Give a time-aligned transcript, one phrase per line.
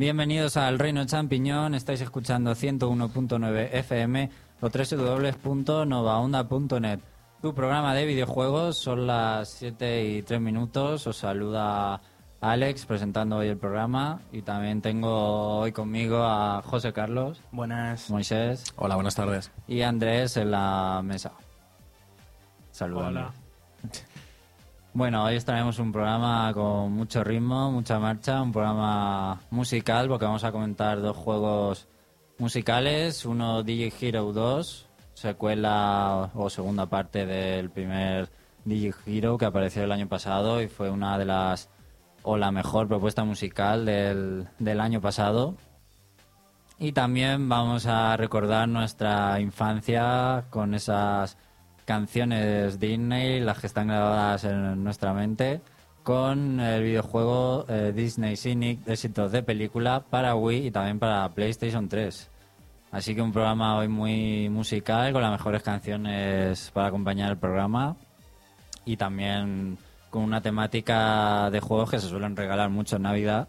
[0.00, 4.30] Bienvenidos al Reino Champiñón, estáis escuchando 101.9 FM
[4.62, 7.00] o www.novaonda.net.
[7.42, 12.00] Tu programa de videojuegos, son las 7 y 3 minutos, os saluda
[12.40, 18.08] Alex presentando hoy el programa y también tengo hoy conmigo a José Carlos, Buenas.
[18.08, 19.50] Moisés Hola, buenas tardes.
[19.68, 21.32] y Andrés en la mesa.
[22.70, 23.08] Saludos.
[23.08, 23.34] Hola.
[24.92, 30.24] Bueno, hoy os traemos un programa con mucho ritmo, mucha marcha, un programa musical porque
[30.24, 31.86] vamos a comentar dos juegos
[32.38, 38.30] musicales, uno DJ Hero 2, secuela o segunda parte del primer
[38.64, 41.70] DJ Hero que apareció el año pasado y fue una de las
[42.24, 45.54] o la mejor propuesta musical del, del año pasado.
[46.80, 51.36] Y también vamos a recordar nuestra infancia con esas
[51.90, 55.60] canciones Disney, las que están grabadas en nuestra mente,
[56.04, 61.88] con el videojuego eh, Disney Cynic, éxitos de película para Wii y también para PlayStation
[61.88, 62.30] 3.
[62.92, 67.96] Así que un programa hoy muy musical, con las mejores canciones para acompañar el programa
[68.84, 69.76] y también
[70.10, 73.48] con una temática de juegos que se suelen regalar mucho en Navidad,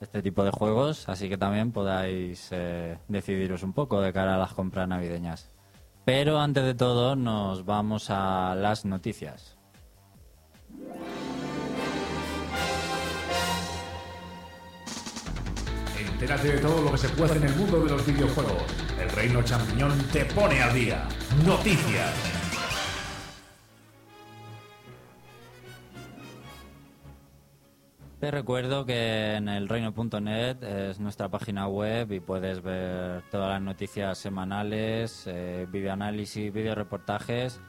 [0.00, 4.38] este tipo de juegos, así que también podáis eh, decidiros un poco de cara a
[4.38, 5.52] las compras navideñas.
[6.06, 9.58] Pero antes de todo nos vamos a las noticias.
[15.98, 18.62] Entérate de todo lo que se puede hacer en el mundo de los videojuegos.
[19.00, 21.08] El Reino Champiñón te pone al día.
[21.44, 22.45] Noticias.
[28.26, 33.62] Te recuerdo que en el reino.net es nuestra página web y puedes ver todas las
[33.62, 37.60] noticias semanales, eh, videoanálisis, videoreportajes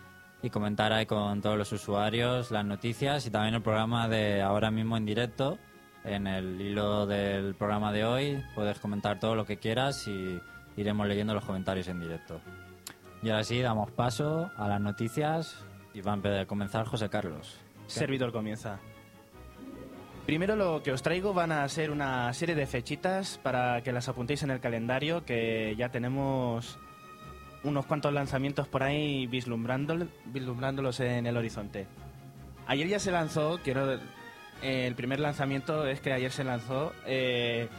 [0.42, 4.72] y comentar ahí con todos los usuarios las noticias y también el programa de ahora
[4.72, 5.60] mismo en directo.
[6.04, 10.42] En el hilo del programa de hoy puedes comentar todo lo que quieras y
[10.76, 12.42] iremos leyendo los comentarios en directo.
[13.22, 15.64] Y ahora sí, damos paso a las noticias
[15.94, 17.60] y va a comenzar José Carlos.
[17.86, 18.80] Servidor comienza.
[20.28, 24.10] Primero lo que os traigo van a ser una serie de fechitas para que las
[24.10, 26.78] apuntéis en el calendario, que ya tenemos
[27.64, 31.88] unos cuantos lanzamientos por ahí vislumbrándol- vislumbrándolos en el horizonte.
[32.68, 33.98] Ayer ya se lanzó, quiero
[34.62, 37.70] el primer lanzamiento es que ayer se lanzó eh,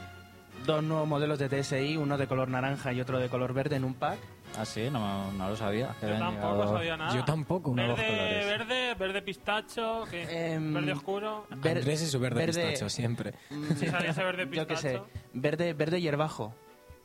[0.65, 3.84] dos nuevos modelos de DSi, uno de color naranja y otro de color verde en
[3.84, 4.19] un pack.
[4.58, 5.94] Ah, sí, no, no lo sabía.
[6.00, 7.14] que Yo habían tampoco llegado- sabía nada.
[7.16, 7.74] Yo tampoco.
[7.74, 8.46] Nuevos Verde, colores.
[8.46, 10.54] verde, verde pistacho, ¿qué?
[10.54, 11.47] Em, verde oscuro.
[11.50, 13.34] ver- Andrés y su verde, verde- pistacho, siempre.
[13.77, 15.09] Si ese verde Yo qué sé, pistacho.
[15.34, 16.54] verde, verde hierbajo.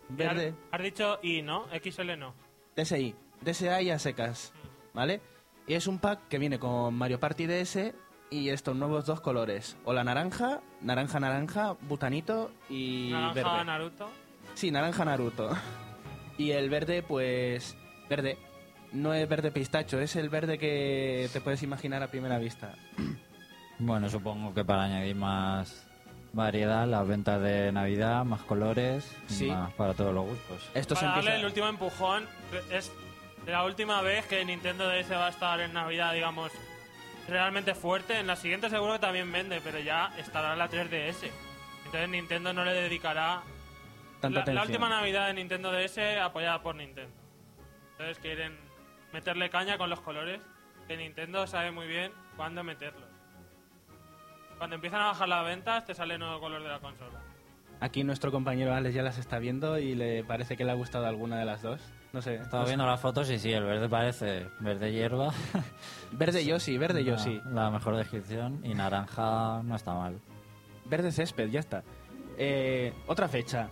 [0.09, 0.55] Y Verde.
[0.71, 1.65] Has, has dicho I, ¿no?
[1.71, 2.33] XL no.
[2.75, 4.51] DSi, DSA y a secas,
[4.93, 5.21] ¿vale?
[5.67, 7.93] Y es un pack que viene con Mario Party DS
[8.31, 13.65] y estos nuevos dos colores, o la naranja, naranja naranja, butanito y Naranja verde.
[13.65, 14.09] Naruto.
[14.55, 15.49] Sí, naranja Naruto.
[16.37, 17.75] Y el verde, pues,
[18.09, 18.37] verde.
[18.91, 22.75] No es verde pistacho, es el verde que te puedes imaginar a primera vista.
[23.79, 25.85] Bueno, supongo que para añadir más
[26.31, 29.47] variedad, las ventas de Navidad, más colores, Sí.
[29.47, 30.69] más para todos los gustos.
[30.75, 32.25] Esto Para darle el último empujón,
[32.71, 32.91] es
[33.47, 36.51] la última vez que Nintendo DS va a estar en Navidad, digamos,
[37.27, 38.19] realmente fuerte.
[38.19, 41.29] En la siguiente seguro que también vende, pero ya estará la 3DS.
[41.85, 43.41] Entonces Nintendo no le dedicará
[44.23, 47.13] Tanta la, la última Navidad de Nintendo DS apoyada por Nintendo.
[47.91, 48.57] Entonces quieren
[49.11, 50.41] meterle caña con los colores,
[50.87, 53.09] que Nintendo sabe muy bien cuándo meterlos.
[54.57, 57.19] Cuando empiezan a bajar las ventas, te sale el nuevo color de la consola.
[57.81, 61.05] Aquí nuestro compañero Alex ya las está viendo y le parece que le ha gustado
[61.05, 61.81] alguna de las dos.
[62.13, 62.35] No sé.
[62.35, 62.71] Estaba no sé.
[62.71, 65.33] viendo las fotos y sí, el verde parece verde hierba.
[66.13, 67.41] Verde Yoshi, verde la, Yoshi.
[67.51, 68.61] La mejor descripción.
[68.63, 70.17] Y naranja no está mal.
[70.85, 71.83] Verde césped, ya está.
[72.37, 73.69] Eh, otra fecha.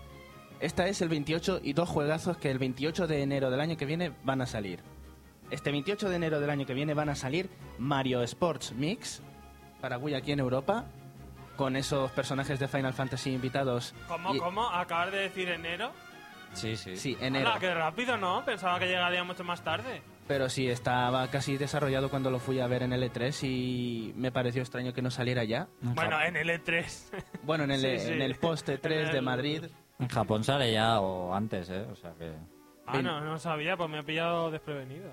[0.62, 3.86] Esta es el 28 y dos juegazos que el 28 de enero del año que
[3.86, 4.80] viene van a salir.
[5.50, 9.22] Este 28 de enero del año que viene van a salir Mario Sports Mix
[9.82, 10.86] para Wii aquí en Europa
[11.58, 13.94] con esos personajes de Final Fantasy invitados.
[14.08, 14.70] ¿Cómo, Y- cómo?
[14.70, 15.92] ¿Acabar de decir enero?
[16.54, 16.96] Sí, sí.
[16.98, 17.50] Sí, enero.
[17.50, 18.44] Hala, qué rápido, ¿no?
[18.46, 20.02] Pensaba que llegaría mucho más tarde.
[20.28, 24.32] Pero sí, estaba casi desarrollado cuando lo fui a ver en el E3 y me
[24.32, 25.68] pareció extraño que no saliera ya.
[25.82, 26.86] En, Bueno, en el E E3.
[27.44, 28.12] Bueno, en el, Sí, sí.
[28.14, 29.64] en el post En E3 de el- Madrid.
[30.02, 31.86] En Japón sale ya o antes, ¿eh?
[31.92, 32.34] O sea que...
[32.88, 35.10] ah, no, no sabía, pues me ha pillado desprevenido.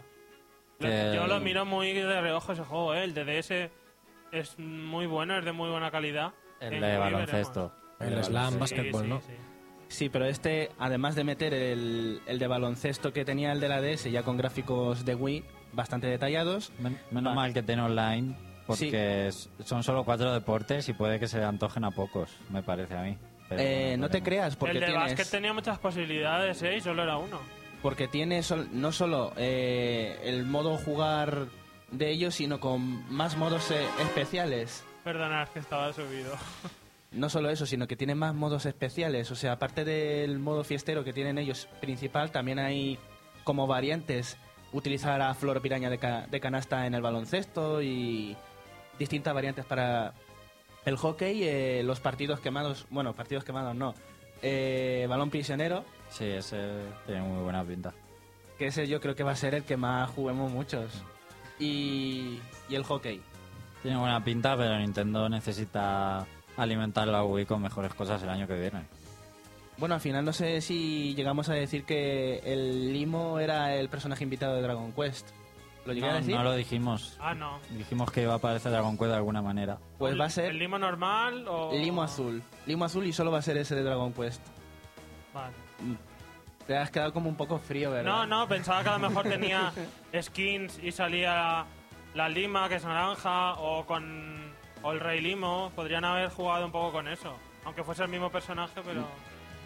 [0.80, 3.04] Lo- Que- Yo lo miro muy de reojo ese juego, ¿eh?
[3.04, 3.70] El de DS
[4.32, 6.32] es muy bueno, es de muy buena calidad.
[6.60, 7.72] El de baloncesto.
[8.00, 9.00] El de slam, baloncesto.
[9.02, 9.20] Sí, ¿no?
[9.20, 9.32] sí.
[9.88, 13.80] Sí, pero este, además de meter el, el de baloncesto que tenía el de la
[13.80, 17.34] DS ya con gráficos de Wii bastante detallados, Men- menos Va.
[17.36, 18.36] mal que tiene online,
[18.66, 22.96] porque es- son solo cuatro deportes y puede que se antojen a pocos, me parece
[22.98, 23.16] a mí.
[23.48, 25.04] Pero Eh, bueno, no te creas, porque el de tienes...
[25.04, 26.76] básquet tenía muchas posibilidades, ¿eh?
[26.76, 27.40] Y solo era uno.
[27.82, 31.46] Porque tiene sol- no solo eh, el modo jugar
[31.90, 34.84] de ellos, sino con más modos eh, especiales.
[35.04, 36.34] Perdonad que estaba subido.
[37.12, 39.30] No solo eso, sino que tiene más modos especiales.
[39.30, 42.98] O sea, aparte del modo fiestero que tienen ellos principal, también hay
[43.44, 44.36] como variantes
[44.72, 48.36] utilizar a Flor Piraña de, ca- de canasta en el baloncesto y
[48.98, 50.12] distintas variantes para
[50.88, 53.94] el hockey, eh, los partidos quemados, bueno, partidos quemados no,
[54.42, 56.56] eh, balón prisionero, Sí, ese
[57.06, 57.92] tiene muy buena pinta.
[58.58, 60.90] que ese yo creo que va a ser el que más juguemos muchos.
[61.60, 62.38] Y,
[62.68, 63.20] y el hockey.
[63.82, 66.26] Tiene buena pinta, pero Nintendo necesita
[66.56, 68.82] alimentar la Wii con mejores cosas el año que viene.
[69.76, 74.24] Bueno, al final no sé si llegamos a decir que el Limo era el personaje
[74.24, 75.28] invitado de Dragon Quest.
[75.88, 76.34] ¿Lo llegué no, a decir?
[76.34, 77.16] no lo dijimos.
[77.18, 77.60] Ah, no.
[77.70, 79.78] Dijimos que iba a aparecer Dragon Quest de alguna manera.
[79.96, 81.72] Pues ¿El- va a ser ¿El limo normal o...?
[81.72, 82.42] Limo azul.
[82.66, 84.42] Limo azul y solo va a ser ese de Dragon Quest.
[85.32, 85.54] Vale.
[86.66, 88.04] Te has quedado como un poco frío, ¿verdad?
[88.12, 89.72] No, no, pensaba que a lo mejor tenía
[90.20, 91.64] skins y salía
[92.14, 94.52] la lima, que es naranja, o con
[94.82, 95.72] o el rey limo.
[95.74, 97.32] Podrían haber jugado un poco con eso.
[97.64, 99.06] Aunque fuese el mismo personaje, pero...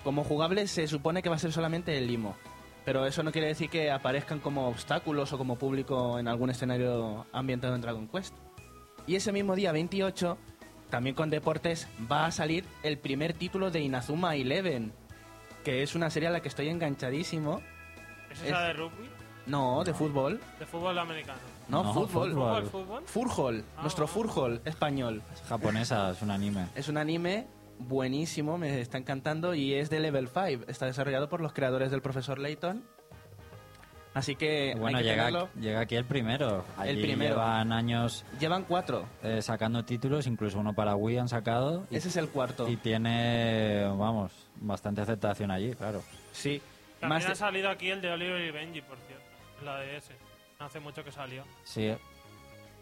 [0.04, 2.36] Como jugable se supone que va a ser solamente el Limo.
[2.84, 7.26] Pero eso no quiere decir que aparezcan como obstáculos o como público en algún escenario
[7.32, 8.34] ambientado en Dragon Quest.
[9.06, 10.36] Y ese mismo día 28,
[10.90, 14.92] también con deportes, va a salir el primer título de Inazuma Eleven.
[15.64, 17.60] Que es una serie a la que estoy enganchadísimo.
[18.30, 19.08] ¿Es esa Es- de rugby?
[19.46, 20.40] No, de fútbol.
[20.58, 21.38] De fútbol americano.
[21.68, 22.30] No, No, fútbol.
[22.30, 22.62] fútbol.
[22.66, 23.02] ¿Fútbol, fútbol?
[23.06, 24.08] Furhol, Ah, nuestro ah.
[24.08, 25.22] Furhol español.
[25.34, 26.66] Es japonesa, es un anime.
[26.76, 27.46] Es un anime
[27.82, 30.64] buenísimo, me está encantando y es de Level 5.
[30.68, 32.82] Está desarrollado por los creadores del profesor Layton.
[34.14, 35.48] Así que Bueno, hay que llega, tenerlo.
[35.58, 36.64] llega aquí el primero.
[36.84, 37.34] El primero.
[37.36, 39.06] Llevan años Llevan cuatro.
[39.22, 41.86] eh, sacando títulos, incluso uno para Wii han sacado.
[41.90, 42.68] Y, Ese es el cuarto.
[42.68, 46.02] y tiene, vamos, bastante aceptación allí, claro.
[46.32, 46.60] Sí.
[47.00, 49.24] También Más ha de- salido aquí el de Oliver y Benji, por cierto.
[49.60, 50.10] En la DS.
[50.60, 51.44] No hace mucho que salió.
[51.64, 51.92] Sí,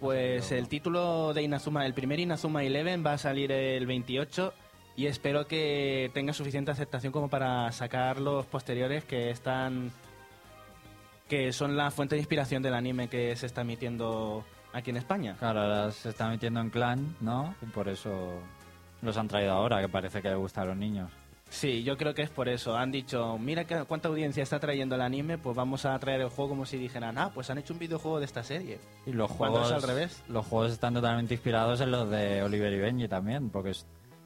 [0.01, 4.53] Pues el título de Inazuma, el primer Inazuma Eleven va a salir el 28
[4.97, 9.91] y espero que tenga suficiente aceptación como para sacar los posteriores que están
[11.29, 15.37] que son la fuente de inspiración del anime que se está emitiendo aquí en España.
[15.39, 17.55] claro, ahora se está metiendo en clan, ¿no?
[17.63, 18.33] Y por eso
[19.01, 21.11] los han traído ahora, que parece que le gusta a los niños.
[21.49, 22.77] Sí, yo creo que es por eso.
[22.77, 26.29] Han dicho, mira que- cuánta audiencia está trayendo el anime, pues vamos a traer el
[26.29, 28.79] juego como si dijeran, ah, pues han hecho un videojuego de esta serie.
[29.07, 30.23] Y los juegos, es al revés.
[30.29, 33.73] los juegos están totalmente inspirados en los de Oliver y Benji también, porque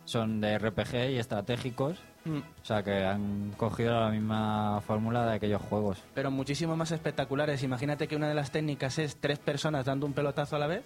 [0.05, 1.99] son de RPG y estratégicos.
[2.25, 6.03] Mm, O sea que han cogido la misma fórmula de aquellos juegos.
[6.15, 7.63] Pero muchísimo más espectaculares.
[7.63, 10.85] Imagínate que una de las técnicas es tres personas dando un pelotazo a la vez.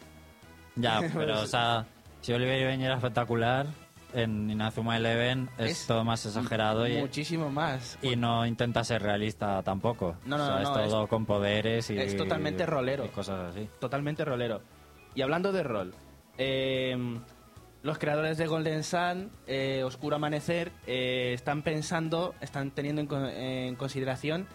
[0.74, 1.86] Ya, pero o sea,
[2.20, 3.66] si Oliver Benji era espectacular,
[4.14, 7.98] en Inazuma Eleven es, Es todo más exagerado y, Muchísimo más.
[8.00, 10.16] y no intenta ser realista tampoco.
[10.24, 13.04] No, no, o sea, no, es todo con poderes y es totalmente rolero.
[13.04, 13.68] y cosas así.
[13.78, 14.62] Totalmente rolero.
[15.14, 15.94] Y hablando de rol,
[16.38, 16.96] eh,
[17.82, 23.76] los creadores de Golden Sun, eh, Oscuro Amanecer, eh, están pensando, están teniendo en, en
[23.76, 24.46] consideración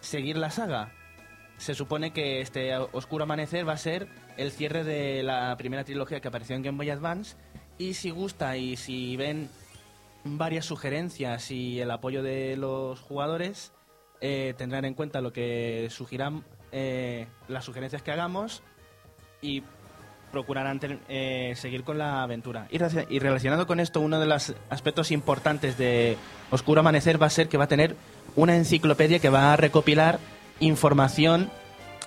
[0.00, 0.92] seguir la saga.
[1.58, 6.20] Se supone que este Oscuro Amanecer va a ser el cierre de la primera trilogía
[6.20, 7.36] que apareció en Game Boy Advance.
[7.78, 9.48] Y si gusta y si ven
[10.24, 13.72] varias sugerencias y el apoyo de los jugadores,
[14.20, 18.62] eh, tendrán en cuenta lo que sugiran eh, las sugerencias que hagamos
[19.40, 19.62] y
[20.32, 22.66] procurarán eh, seguir con la aventura.
[22.70, 26.16] Y, relaci- y relacionado con esto, uno de los aspectos importantes de
[26.50, 27.94] Oscuro Amanecer va a ser que va a tener
[28.34, 30.18] una enciclopedia que va a recopilar
[30.58, 31.50] información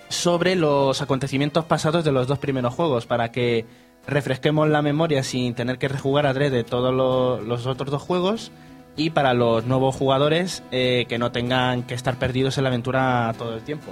[0.10, 3.65] sobre los acontecimientos pasados de los dos primeros juegos para que
[4.08, 8.51] refresquemos la memoria sin tener que rejugar adrede todos lo- los otros dos juegos
[8.98, 13.34] y para los nuevos jugadores eh, que no tengan que estar perdidos en la aventura
[13.38, 13.91] todo el tiempo.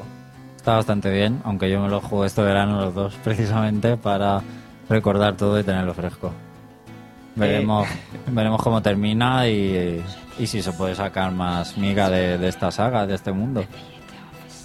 [0.63, 4.41] Está bastante bien, aunque yo me lo juego este verano los dos, precisamente para
[4.87, 6.31] recordar todo y tenerlo fresco.
[7.35, 7.85] Veremos,
[8.27, 10.01] veremos cómo termina y,
[10.39, 13.65] y si se puede sacar más miga de, de esta saga, de este mundo.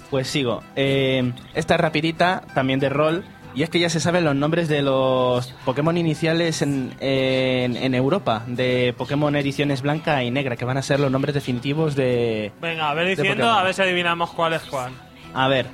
[0.09, 0.63] Pues sigo.
[0.77, 3.25] Eh, esta es rapidita, también de rol.
[3.53, 7.93] Y es que ya se saben los nombres de los Pokémon iniciales en, en, en
[7.93, 12.53] Europa, de Pokémon ediciones blanca y negra, que van a ser los nombres definitivos de...
[12.61, 14.93] Venga, a ver diciendo, a ver si adivinamos cuál es cuál.
[15.33, 15.67] A ver,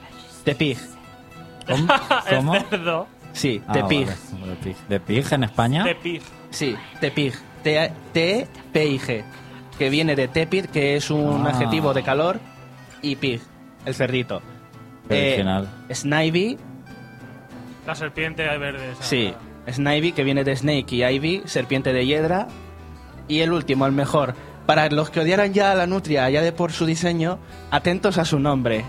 [0.45, 0.77] Tepig.
[1.67, 1.87] ¿Cómo?
[2.29, 2.55] ¿Cómo?
[2.55, 3.07] El cerdo.
[3.33, 4.07] Sí, Ah, Tepig.
[4.07, 4.75] vale, de Pig.
[4.87, 5.83] ¿De Pig en España?
[5.83, 6.21] De pig.
[6.51, 7.33] Sí, Tepig.
[7.63, 9.23] T- T-P-I-G.
[9.77, 11.49] Que viene de Tepid, que es un Ah.
[11.49, 12.39] adjetivo de calor,
[13.01, 13.41] y Pig,
[13.85, 14.41] el cerdito.
[15.09, 15.67] Qué Eh, original.
[15.91, 16.57] Snivy,
[17.85, 18.91] La serpiente verde.
[18.93, 19.03] esa.
[19.03, 19.33] Sí,
[19.69, 22.47] Snivy, que viene de Snake y Ivy, serpiente de hiedra.
[23.27, 24.35] Y el último, el mejor.
[24.65, 27.37] Para los que odiaran ya a la nutria, ya de por su diseño,
[27.71, 28.85] atentos a su nombre.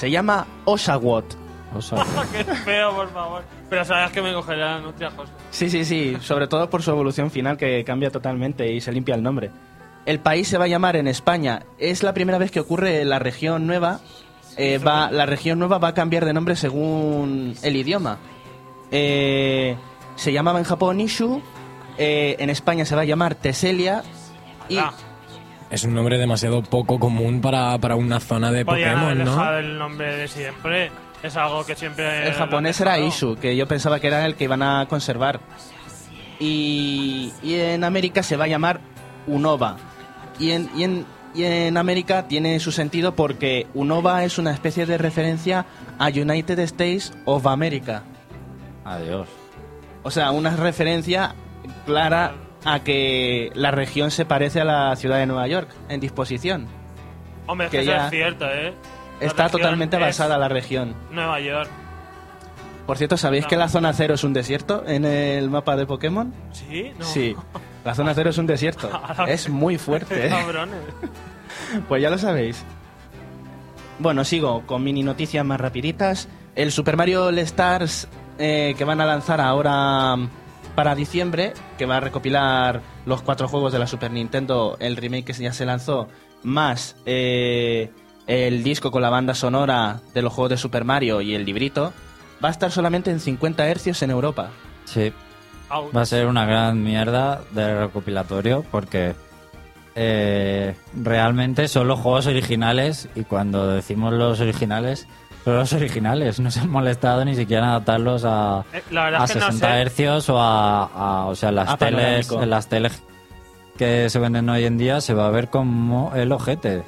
[0.00, 1.34] Se llama Oshawott.
[1.76, 2.02] O sea,
[2.32, 3.42] Qué feo, por favor.
[3.68, 5.30] Pero sabes que me cogería la nutria, José.
[5.50, 9.14] Sí, sí, sí, sobre todo por su evolución final que cambia totalmente y se limpia
[9.14, 9.50] el nombre.
[10.06, 11.64] El país se va a llamar en España.
[11.78, 14.00] Es la primera vez que ocurre la región nueva.
[14.56, 18.16] Eh, va, la región nueva va a cambiar de nombre según el idioma.
[18.90, 19.76] Eh,
[20.16, 21.42] se llamaba en Japón Ishu.
[21.98, 24.02] eh, en España se va a llamar Teselia.
[24.70, 24.78] Y.
[25.70, 29.58] Es un nombre demasiado poco común para, para una zona de Podían Pokémon, ¿no?
[29.58, 30.90] el nombre de siempre.
[31.22, 32.26] Es algo que siempre.
[32.26, 32.98] el japonés era.
[32.98, 35.38] Ishu, que yo pensaba que era el que iban a conservar.
[36.38, 38.80] Y, y en América se va a llamar
[39.26, 39.76] Unova.
[40.38, 44.86] Y en, y, en, y en América tiene su sentido porque Unova es una especie
[44.86, 45.66] de referencia
[45.98, 48.02] a United States of America.
[48.84, 49.28] adiós.
[50.02, 51.34] O sea, una referencia
[51.84, 52.32] clara
[52.64, 56.66] a que la región se parece a la ciudad de Nueva York en disposición.
[57.46, 58.74] Hombre, es que que eso ya es cierto, ¿eh?
[59.20, 60.94] La Está totalmente basada la región.
[61.10, 61.68] Nueva York.
[62.86, 66.32] Por cierto, ¿sabéis que la zona cero es un desierto en el mapa de Pokémon?
[66.52, 66.92] ¿Sí?
[66.98, 67.04] No.
[67.04, 67.36] Sí,
[67.84, 68.90] la zona cero es un desierto.
[69.28, 70.26] Es muy fuerte.
[70.26, 70.30] ¿eh?
[71.88, 72.64] Pues ya lo sabéis.
[73.98, 76.28] Bueno, sigo con mini noticias más rapiditas.
[76.56, 80.16] El Super Mario All Stars eh, que van a lanzar ahora
[80.80, 85.26] para diciembre, que va a recopilar los cuatro juegos de la Super Nintendo, el remake
[85.26, 86.08] que ya se lanzó,
[86.42, 87.90] más eh,
[88.26, 91.92] el disco con la banda sonora de los juegos de Super Mario y el librito,
[92.42, 94.52] va a estar solamente en 50 hercios en Europa.
[94.86, 95.12] Sí,
[95.70, 99.14] va a ser una gran mierda de recopilatorio porque
[99.96, 105.06] eh, realmente son los juegos originales y cuando decimos los originales,
[105.46, 106.38] los originales.
[106.40, 109.52] No se han molestado ni siquiera en adaptarlos a, Eh, a es que no 60
[109.52, 109.80] sé.
[109.80, 113.02] hercios o a, a- o sea, las A teles, en las teles
[113.78, 116.82] que se venden hoy en día se va a ver como el ojete.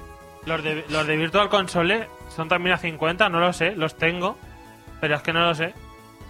[0.45, 4.37] Los de, los de Virtual Console son también a 50, no lo sé, los tengo.
[5.01, 5.75] Pero es que no lo sé.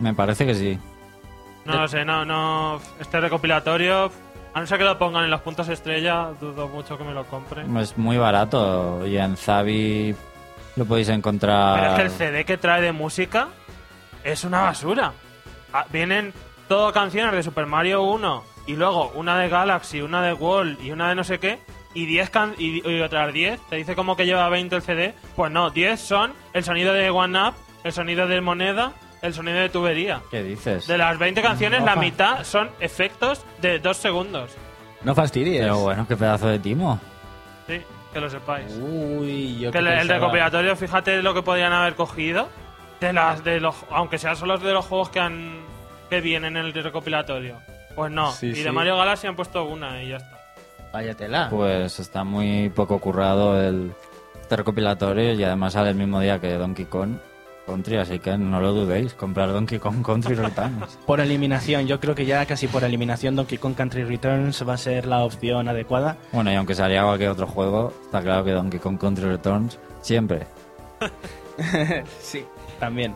[0.00, 0.78] Me parece que sí.
[1.64, 2.80] No lo sé, no, no.
[3.00, 4.10] Este recopilatorio,
[4.54, 7.24] a no ser que lo pongan en los puntos estrella, dudo mucho que me lo
[7.24, 7.64] compre.
[7.80, 10.14] Es muy barato y en Zavi
[10.76, 11.78] lo podéis encontrar.
[11.78, 13.48] Pero es que el CD que trae de música
[14.24, 15.12] es una basura.
[15.72, 16.32] Ah, Vienen
[16.68, 20.90] todo canciones de Super Mario 1 y luego una de Galaxy, una de World y
[20.92, 21.58] una de no sé qué.
[21.94, 25.14] Y 10 can- y, y otras 10, te dice como que lleva 20 el CD.
[25.36, 29.58] Pues no, 10 son el sonido de One Up, el sonido de Moneda, el sonido
[29.58, 30.22] de Tubería.
[30.30, 30.86] ¿Qué dices?
[30.86, 34.52] De las 20 canciones, No la mitad son efectos de 2 segundos.
[35.02, 35.60] No fastidies.
[35.62, 36.98] Pero bueno, qué pedazo de timo.
[37.66, 37.80] Sí,
[38.12, 38.72] que lo sepáis.
[38.80, 42.48] Uy, yo Que que el, el recopilatorio, fíjate lo que podrían haber cogido.
[43.00, 45.60] De las de los, aunque sean solo de los juegos que han
[46.08, 47.58] que vienen en el recopilatorio.
[47.96, 48.30] Pues no.
[48.32, 48.62] Sí, y sí.
[48.62, 50.38] de Mario Galaxy han puesto una y ya está.
[50.92, 51.48] Váyatela.
[51.50, 53.92] Pues está muy poco currado el
[54.52, 57.16] este recopilatorio y además sale el mismo día que Donkey Kong
[57.66, 60.98] Country, así que no lo dudéis, comprar Donkey Kong Country Returns.
[61.06, 64.78] Por eliminación, yo creo que ya casi por eliminación Donkey Kong Country Returns va a
[64.78, 66.16] ser la opción adecuada.
[66.32, 70.46] bueno, y aunque salía cualquier otro juego, está claro que Donkey Kong Country Returns siempre.
[72.20, 72.44] sí,
[72.78, 73.14] también.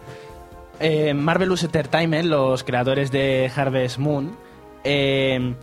[0.79, 4.37] Eh, Marvelous Entertainment, los creadores de Harvest Moon,
[4.85, 5.55] eh,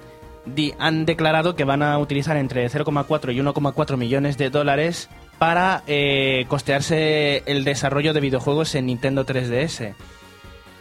[0.80, 5.10] han declarado que van a utilizar entre 0,4 y 1,4 millones de dólares
[5.40, 9.94] para eh, costearse el desarrollo de videojuegos en Nintendo 3DS.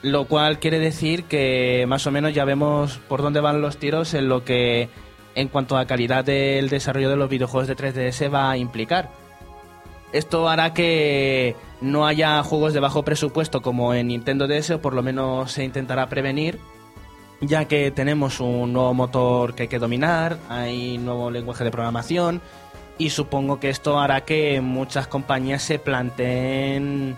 [0.02, 4.14] Lo cual quiere decir que más o menos ya vemos por dónde van los tiros
[4.14, 4.88] en lo que
[5.34, 9.10] en cuanto a calidad del desarrollo de los videojuegos de 3DS va a implicar.
[10.12, 14.92] Esto hará que no haya juegos de bajo presupuesto como en Nintendo DS, o por
[14.92, 16.58] lo menos se intentará prevenir,
[17.40, 22.42] ya que tenemos un nuevo motor que hay que dominar, hay nuevo lenguaje de programación,
[23.02, 27.16] y supongo que esto hará que muchas compañías se planteen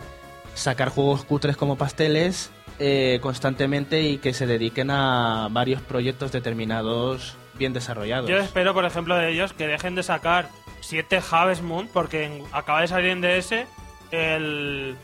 [0.55, 7.37] sacar juegos cutres como pasteles eh, constantemente y que se dediquen a varios proyectos determinados
[7.59, 8.31] bien desarrollados.
[8.31, 10.49] Yo espero, por ejemplo, de ellos que dejen de sacar
[10.81, 13.67] 7 Harvest Moon porque acaba de salir en DS
[14.11, 14.97] el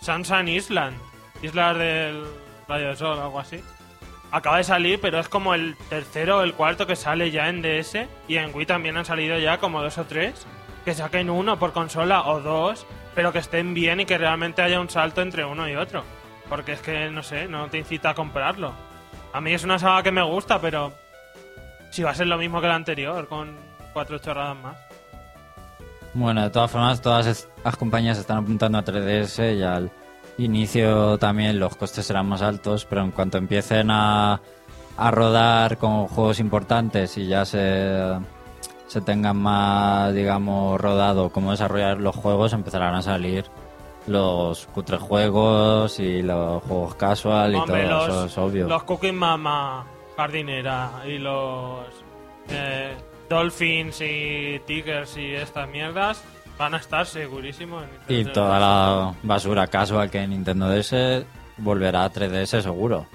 [0.00, 0.96] Sunshine Island,
[1.42, 2.22] Islas del
[2.68, 3.60] del Sol, algo así.
[4.32, 7.62] Acaba de salir, pero es como el tercero o el cuarto que sale ya en
[7.62, 10.46] DS y en Wii también han salido ya como dos o tres.
[10.84, 14.80] Que saquen uno por consola o dos, pero que estén bien y que realmente haya
[14.80, 16.04] un salto entre uno y otro.
[16.48, 18.72] Porque es que, no sé, no te incita a comprarlo.
[19.32, 20.92] A mí es una saga que me gusta, pero
[21.90, 23.56] si va a ser lo mismo que la anterior, con
[23.92, 24.76] cuatro chorradas más.
[26.14, 29.90] Bueno, de todas formas, todas las compañías están apuntando a 3DS y al
[30.44, 34.40] inicio también los costes serán más altos, pero en cuanto empiecen a,
[34.96, 38.18] a rodar con juegos importantes y ya se,
[38.86, 43.44] se tengan más, digamos, rodado cómo desarrollar los juegos, empezarán a salir
[44.06, 48.68] los cutres juegos y los juegos casual y Hombre, todo los, eso es obvio.
[48.68, 51.84] los Cooking Mama Jardinera y los
[52.48, 52.94] eh,
[53.28, 56.24] Dolphins y Tigers y estas mierdas
[56.60, 57.82] van a estar segurísimos.
[57.84, 58.60] en Y Nintendo toda DS.
[58.60, 61.24] la basura casual que hay en Nintendo DS
[61.56, 63.06] volverá a 3DS seguro.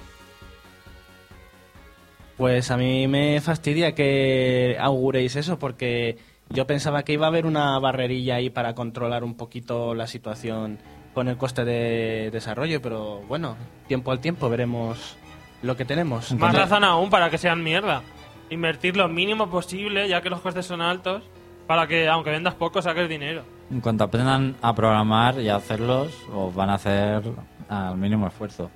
[2.38, 6.18] Pues a mí me fastidia que auguréis eso porque
[6.50, 10.79] yo pensaba que iba a haber una barrerilla ahí para controlar un poquito la situación
[11.14, 13.55] con el coste de desarrollo, pero bueno,
[13.88, 15.16] tiempo al tiempo veremos
[15.62, 16.31] lo que tenemos.
[16.34, 18.01] Más razón aún para que sean mierda.
[18.50, 21.24] Invertir lo mínimo posible, ya que los costes son altos,
[21.68, 23.44] para que aunque vendas poco saques dinero.
[23.72, 27.24] En cuanto aprendan a programar y a hacerlos, os van a hacer
[27.68, 28.70] al mínimo esfuerzo,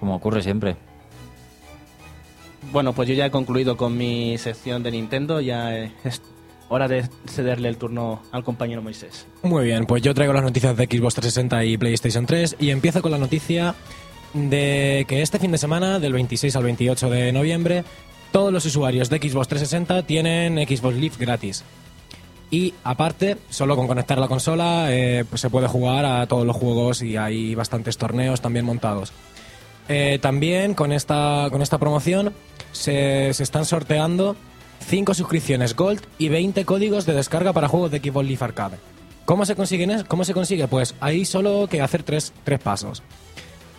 [0.00, 0.76] como ocurre siempre.
[2.72, 6.22] Bueno, pues yo ya he concluido con mi sección de Nintendo, ya es
[6.68, 9.26] hora de cederle el turno al compañero Moisés.
[9.42, 13.02] Muy bien, pues yo traigo las noticias de Xbox 360 y PlayStation 3 y empiezo
[13.02, 13.74] con la noticia
[14.32, 17.84] de que este fin de semana, del 26 al 28 de noviembre,
[18.30, 21.64] todos los usuarios de Xbox 360 tienen Xbox Live gratis.
[22.52, 26.54] Y aparte, solo con conectar la consola eh, pues se puede jugar a todos los
[26.54, 29.10] juegos y hay bastantes torneos también montados.
[29.88, 32.34] Eh, también con esta, con esta promoción
[32.72, 34.36] se, se están sorteando
[34.86, 38.76] 5 suscripciones Gold y 20 códigos de descarga para juegos de Xbox Live Arcade.
[39.24, 40.68] ¿Cómo se, consiguen ¿Cómo se consigue?
[40.68, 43.02] Pues hay solo que hacer tres, tres pasos.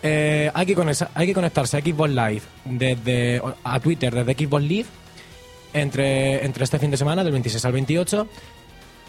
[0.01, 4.63] Eh, hay, que conectarse, hay que conectarse a Xbox Live desde, a Twitter desde Xbox
[4.63, 4.87] Live
[5.73, 8.27] entre, entre este fin de semana, del 26 al 28,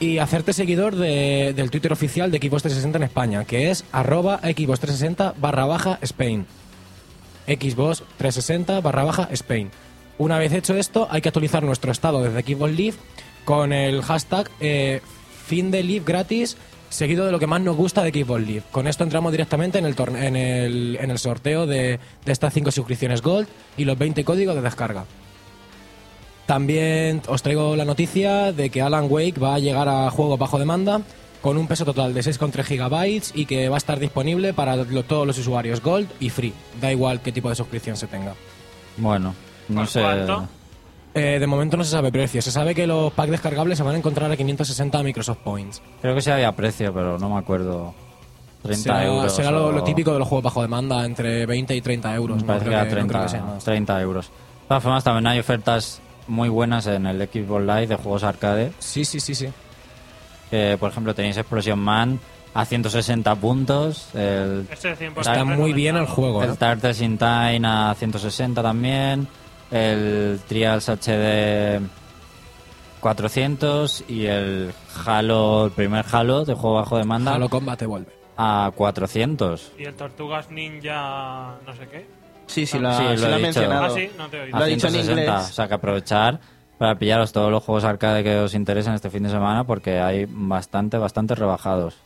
[0.01, 4.39] y hacerte seguidor de- del Twitter oficial de Xbox 360 en España, que es arroba
[4.39, 6.47] Xbox 360 barra baja Spain.
[7.47, 9.71] Xbox 360 barra baja Spain.
[10.19, 12.97] Una vez hecho esto, hay que actualizar nuestro estado desde Xbox Live
[13.45, 15.01] con el hashtag eh,
[15.47, 16.57] fin de Live gratis
[16.89, 18.63] seguido de lo que más nos gusta de Xbox Live.
[18.71, 23.49] Con esto entramos directamente en el, en el sorteo de, de estas 5 suscripciones Gold
[23.77, 25.05] y los 20 códigos de descarga.
[26.47, 30.59] También os traigo la noticia de que Alan Wake va a llegar a juego bajo
[30.59, 31.01] demanda
[31.41, 35.03] con un peso total de 6,3 gigabytes y que va a estar disponible para lo-
[35.05, 36.53] todos los usuarios Gold y Free.
[36.81, 38.35] Da igual qué tipo de suscripción se tenga.
[38.97, 39.35] Bueno,
[39.69, 40.01] no ¿Por sé.
[40.01, 40.49] cuánto?
[41.15, 42.43] Eh, de momento no se sabe precio.
[42.43, 45.81] Se sabe que los packs descargables se van a encontrar a 560 Microsoft Points.
[46.03, 47.95] Creo que sí había precio, pero no me acuerdo.
[48.63, 49.33] 30 será euros.
[49.35, 52.43] será lo, o- lo típico de los juegos bajo demanda, entre 20 y 30 euros.
[52.43, 53.65] Me No creo que que- era no creo 30, que sea más.
[53.65, 54.27] 30 euros.
[54.29, 58.73] De todas formas, también hay ofertas muy buenas en el Xbox Live de juegos arcade.
[58.79, 59.49] Sí, sí, sí, sí.
[60.79, 62.21] Por ejemplo, tenéis Explosion Man
[62.55, 64.15] a 160 puntos.
[64.15, 66.43] El, 100% Está muy bien el juego.
[66.43, 66.47] ¿eh?
[66.47, 69.27] el Tartars in Time a 160 también.
[69.71, 71.81] El Trials HD
[73.01, 74.73] 400 y el
[75.05, 78.07] Halo, el primer Halo de juego bajo demanda Halo Combat Evolve.
[78.37, 79.73] a 400.
[79.77, 82.07] Y el Tortugas Ninja no sé qué.
[82.55, 83.43] Sí, sí, lo ha, sí, lo sí he lo ha dicho.
[83.43, 83.85] mencionado.
[83.85, 84.59] Ah, sí, no te he oído.
[84.59, 85.23] Lo ha dicho en 160.
[85.33, 85.51] inglés.
[85.51, 86.41] O sea, que aprovechar
[86.79, 90.27] para pillaros todos los juegos arcade que os interesen este fin de semana porque hay
[90.29, 91.97] bastante, bastante rebajados.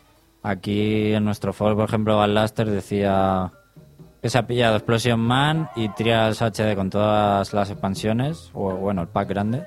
[0.43, 3.51] Aquí en nuestro foro, por ejemplo, Van Laster decía
[4.23, 9.03] que se ha pillado Explosion Man y Trials HD con todas las expansiones, o bueno,
[9.03, 9.65] el pack grande,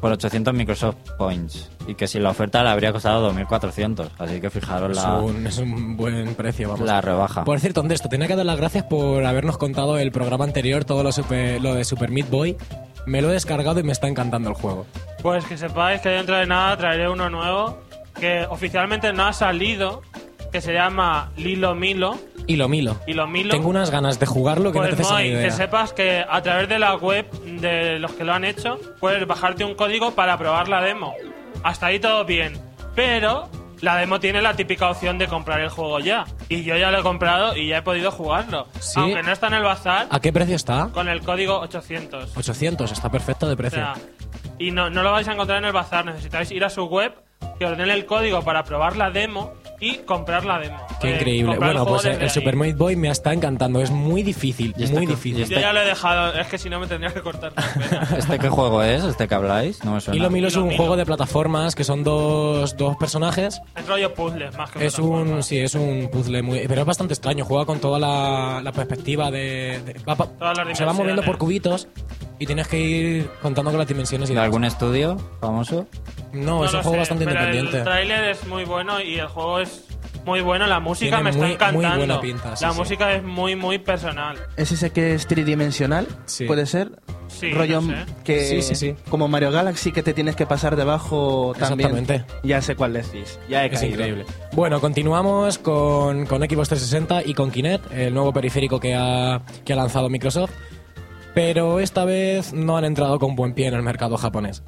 [0.00, 1.70] por 800 Microsoft Points.
[1.86, 4.10] Y que si la oferta le habría costado 2400.
[4.18, 6.86] Así que fijaros Es, la, un, es un buen precio, vamos.
[6.86, 7.44] la rebaja.
[7.44, 10.84] Por cierto, de esto, tenía que dar las gracias por habernos contado el programa anterior,
[10.84, 12.56] todo lo, super- lo de Super Meat Boy.
[13.06, 14.86] Me lo he descargado y me está encantando el juego.
[15.22, 17.78] Pues que sepáis que dentro de nada traeré uno nuevo
[18.18, 20.02] que oficialmente no ha salido,
[20.50, 22.16] que se llama Lilo Milo.
[22.46, 22.96] Y lo milo.
[23.06, 23.50] Y lo Milo.
[23.50, 25.42] Tengo unas ganas de jugarlo que Pues no te haces una Moy, idea.
[25.44, 29.24] que sepas que a través de la web de los que lo han hecho, puedes
[29.26, 31.14] bajarte un código para probar la demo.
[31.62, 32.54] Hasta ahí todo bien.
[32.96, 33.48] Pero
[33.82, 36.24] la demo tiene la típica opción de comprar el juego ya.
[36.48, 38.66] Y yo ya lo he comprado y ya he podido jugarlo.
[38.80, 38.98] ¿Sí?
[38.98, 40.88] Aunque no está en el bazar, ¿A qué precio está?
[40.92, 42.36] con el código 800.
[42.36, 43.78] 800, está perfecto de O precio.
[43.78, 43.94] sea,
[44.58, 46.04] y no, no lo vais a encontrar en el bazar.
[46.04, 47.14] Necesitáis ir a su web,
[47.60, 50.76] que os den el código para probar la demo y comprar la demo.
[51.00, 51.56] Qué Eh, increíble.
[51.56, 52.34] Bueno, pues el, desde el ahí.
[52.34, 53.80] Super Meat Boy me está encantando.
[53.80, 55.38] Es muy difícil, Y este muy co- difícil.
[55.40, 57.52] y este- Yo ya lo he dejado, es que si no me tendría que cortar.
[58.18, 59.02] ¿Este qué juego es?
[59.04, 59.82] ¿Este que habláis?
[59.84, 60.16] No me suena.
[60.18, 60.76] Hilo Milo es un Milo.
[60.76, 63.60] juego de plataformas que son dos, dos personajes.
[63.76, 67.14] es rollo puzzle, más que Es un, sí, es un puzzle muy, pero es bastante
[67.14, 67.44] extraño.
[67.44, 71.22] Juega con toda la, la perspectiva de, de- va pa- Todas las se va moviendo
[71.22, 71.88] por cubitos
[72.40, 74.46] y tienes que ir contando con las dimensiones y ¿De demás.
[74.46, 75.86] algún estudio famoso?
[76.32, 77.78] No, es un lo juego sé, bastante pero independiente.
[77.78, 79.84] El tráiler es muy bueno y el juego es
[80.24, 80.66] muy bueno.
[80.66, 81.96] La música Tiene me está muy- muy encantando.
[81.98, 82.78] buena pinta, sí, la sí.
[82.78, 84.36] música es muy, muy personal.
[84.56, 86.06] ¿Es ese que es tridimensional?
[86.26, 86.46] Sí.
[86.46, 86.90] ¿Puede ser?
[87.28, 88.12] Sí, rollo no sé.
[88.24, 88.94] que Sí, sí, sí.
[89.08, 91.90] como Mario Galaxy que te tienes que pasar debajo también.
[91.90, 92.24] Exactamente.
[92.42, 93.38] Ya sé cuál decís.
[93.48, 93.94] Ya he Es caído.
[93.94, 94.24] increíble.
[94.52, 99.72] Bueno, continuamos con, con Xbox 360 y con Kinect, el nuevo periférico que ha, que
[99.72, 100.50] ha lanzado Microsoft.
[101.34, 104.62] Pero esta vez no han entrado con buen pie en el mercado japonés.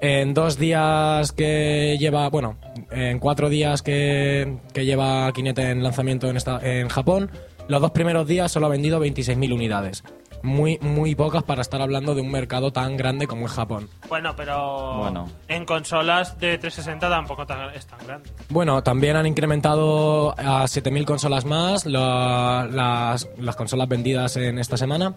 [0.00, 2.56] En dos días que lleva, bueno,
[2.90, 7.30] en cuatro días que, que lleva Kinect en lanzamiento en, esta, en Japón,
[7.68, 10.02] los dos primeros días solo ha vendido 26.000 unidades.
[10.42, 13.88] Muy, muy pocas para estar hablando de un mercado tan grande como es Japón.
[14.08, 15.28] Bueno, pero Bueno.
[15.46, 18.28] en consolas de 360 tampoco tan- es tan grande.
[18.48, 24.76] Bueno, también han incrementado a 7.000 consolas más la- las, las consolas vendidas en esta
[24.76, 25.14] semana,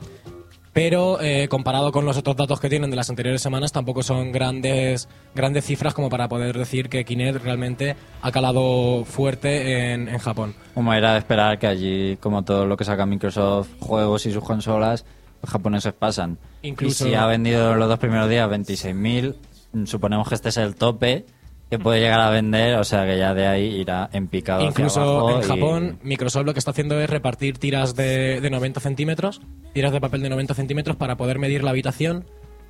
[0.76, 4.34] pero eh, comparado con los otros datos que tienen de las anteriores semanas tampoco son
[4.34, 10.18] grandes, grandes cifras como para poder decir que Kinect realmente ha calado fuerte en, en
[10.18, 10.54] Japón.
[10.74, 14.44] Como era de esperar que allí, como todo lo que saca Microsoft, juegos y sus
[14.44, 15.06] consolas,
[15.42, 16.38] los japoneses pasan.
[16.62, 19.34] Incluso- Y si ha vendido los dos primeros días 26.000,
[19.72, 21.26] mm, suponemos que este es el tope
[21.70, 24.70] que puede llegar a vender, o sea que ya de ahí irá en picado hacia
[24.70, 28.50] Incluso abajo en y- Japón, Microsoft lo que está haciendo es repartir tiras de, de
[28.50, 29.42] 90 centímetros,
[29.74, 32.26] tiras de papel de 90 centímetros para poder medir la habitación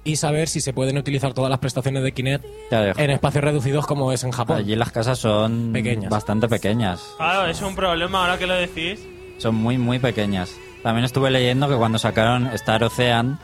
[0.05, 3.86] y saber si se pueden utilizar todas las prestaciones de Kinect Claro, en espacios reducidos
[3.88, 4.58] como es en Japón.
[4.58, 6.10] Allí las casas son Pequeñas.
[6.12, 7.01] bastante pequeñas.
[7.17, 8.99] Claro, es un problema ahora que lo decís.
[9.39, 10.55] Son muy, muy pequeñas.
[10.84, 13.39] También estuve leyendo que cuando sacaron Star Ocean,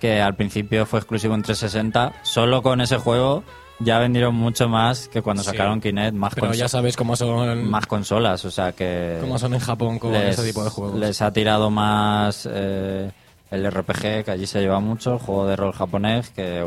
[0.00, 3.42] que al principio fue exclusivo en 360, solo con ese juego
[3.84, 5.50] ya vendieron mucho más que cuando Sí.
[5.50, 8.44] sacaron Kinect, más, Pero ya sabes cómo son, más consolas.
[8.44, 10.98] O sea que cómo son en Japón con les, ese tipo de juegos.
[10.98, 13.10] les ha tirado más eh,
[13.50, 16.66] el RPG, que allí se lleva mucho, el juego de rol japonés, que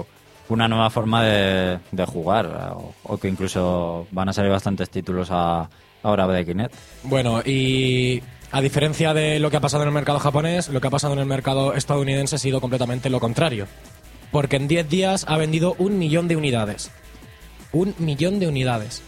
[0.49, 2.73] una nueva forma de, de jugar.
[2.78, 5.69] O, o que incluso van a salir bastantes títulos a,
[6.04, 6.73] ahora de Kinect.
[7.04, 10.88] Bueno, y a diferencia de lo que ha pasado en el mercado japonés, lo que
[10.88, 13.67] ha pasado en el mercado estadounidense ha sido completamente lo contrario.
[14.32, 16.91] Porque en 10 días ha vendido un millón de unidades.
[17.75, 19.01] Un millón de unidades.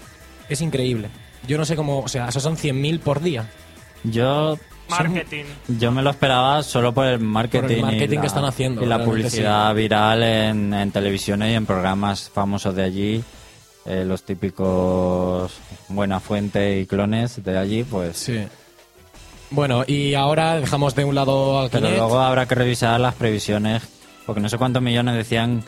[0.49, 1.09] Es increíble.
[1.47, 3.49] Yo no sé cómo, o sea, esos son 100.000 por día.
[4.03, 4.57] Yo
[4.89, 5.45] Marketing.
[5.67, 8.45] Yo me lo esperaba solo por el marketing, Por el marketing y la, que están
[8.45, 13.23] haciendo, y la publicidad viral en, en televisiones y en programas famosos de allí.
[13.85, 15.53] Eh, los típicos
[15.87, 18.17] Buena Fuente y clones de allí, pues.
[18.17, 18.45] Sí.
[19.49, 21.99] Bueno, y ahora dejamos de un lado al Pero Kinect.
[21.99, 23.83] luego habrá que revisar las previsiones,
[24.25, 25.63] porque no sé cuántos millones decían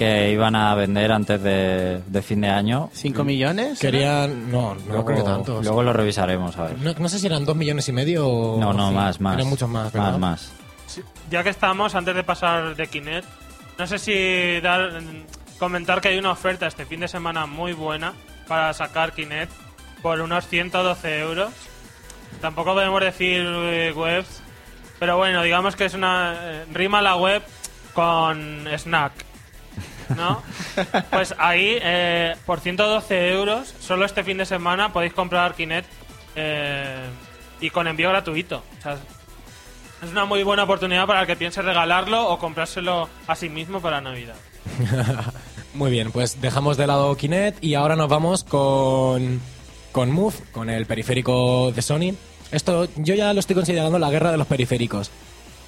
[0.00, 2.88] que iban a vender antes de, de fin de año.
[2.94, 3.78] ¿Cinco millones?
[3.78, 4.50] Querían...
[4.50, 5.62] No, no Luego, creo que tantos.
[5.62, 6.78] luego lo revisaremos, a ver.
[6.78, 8.58] No, no sé si eran dos millones y medio o...
[8.58, 9.34] No, no, sí, más, más.
[9.34, 10.12] Eran muchos más, ¿verdad?
[10.16, 10.52] Más,
[10.88, 11.02] más.
[11.30, 13.28] Ya que estamos, antes de pasar de Kinect,
[13.78, 15.02] no sé si dar,
[15.58, 18.14] comentar que hay una oferta este fin de semana muy buena
[18.48, 19.52] para sacar Kinect
[20.00, 21.50] por unos 112 euros.
[22.40, 24.42] Tampoco podemos decir eh, webs,
[24.98, 26.34] pero bueno, digamos que es una.
[26.40, 27.42] eh, rima la web
[27.92, 29.12] con snack.
[30.16, 30.42] ¿No?
[31.10, 35.88] Pues ahí, eh, por 112 euros, solo este fin de semana podéis comprar Kinect
[36.36, 37.06] eh,
[37.60, 38.62] y con envío gratuito.
[38.78, 38.98] O sea,
[40.02, 43.80] es una muy buena oportunidad para el que piense regalarlo o comprárselo a sí mismo
[43.80, 44.36] para Navidad.
[45.74, 49.40] Muy bien, pues dejamos de lado Kinect y ahora nos vamos con,
[49.92, 52.14] con Move, con el periférico de Sony.
[52.50, 55.10] Esto yo ya lo estoy considerando la guerra de los periféricos,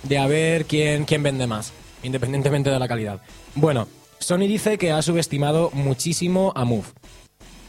[0.02, 3.20] de a ver quién, quién vende más, independientemente de la calidad.
[3.55, 3.87] Bueno,
[4.22, 6.87] Sony dice que ha subestimado muchísimo a Move,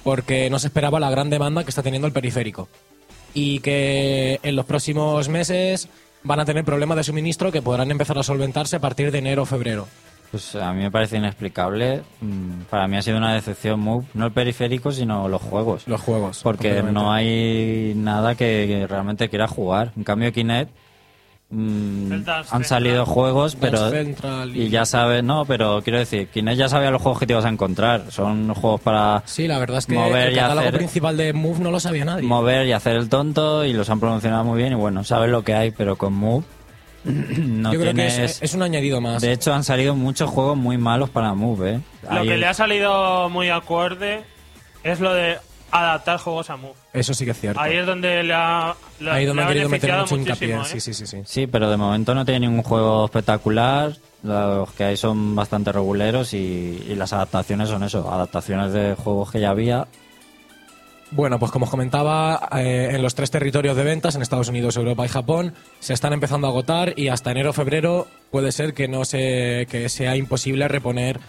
[0.04, 2.70] porque no se esperaba la gran demanda que está teniendo el periférico.
[3.34, 5.89] Y que en los próximos meses
[6.24, 9.42] van a tener problemas de suministro que podrán empezar a solventarse a partir de enero
[9.44, 9.88] o febrero.
[10.32, 12.02] Pues a mí me parece inexplicable.
[12.22, 15.88] Mm, Para mí ha sido una decepción Move, no el periférico, sino los juegos.
[15.88, 16.42] Los juegos.
[16.44, 19.92] Porque no hay nada que, que realmente quiera jugar.
[19.96, 20.72] En cambio, Kinect
[21.54, 22.66] mm, han Central.
[22.66, 23.89] salido juegos, pero
[24.48, 27.34] y- y ya sabes, no, pero quiero decir, Kinect ya sabía los juegos que te
[27.34, 28.06] ibas a encontrar.
[28.10, 31.34] Son juegos para Sí, la verdad es que Mover el y catálogo hacer- principal de
[31.34, 32.24] Move no lo sabía nadie.
[32.28, 35.44] mover y hacer el tonto y los han promocionado muy bien y bueno, sabes lo
[35.44, 36.44] que hay, pero con Move
[37.06, 38.18] no Yo creo que tienes...
[38.18, 39.22] es, es un añadido más.
[39.22, 41.80] De hecho, han salido muchos juegos muy malos para Move, ¿eh?
[42.12, 44.22] Lo que le ha salido muy acorde
[44.84, 45.38] es lo de
[45.82, 46.74] adaptar juegos a Move.
[46.94, 47.60] Eso sí que es cierto.
[47.60, 50.56] Ahí es donde le ha, le, Ahí donde ha han querido meter mucho hincapié.
[50.56, 50.82] muchísimo, ¿eh?
[50.82, 51.22] Sí, sí, sí, sí.
[51.26, 53.94] Sí, pero de momento no tiene ningún juego espectacular.
[54.24, 56.38] Los que hay son bastante reguleros y,
[56.88, 59.88] y las adaptaciones son eso, adaptaciones de juegos que ya había.
[61.12, 64.78] Bueno, pues como os comentaba, eh, en los tres territorios de ventas, en Estados Unidos,
[64.78, 68.74] Europa y Japón, se están empezando a agotar y hasta enero o febrero puede ser
[68.74, 71.20] que no se, que sea imposible reponer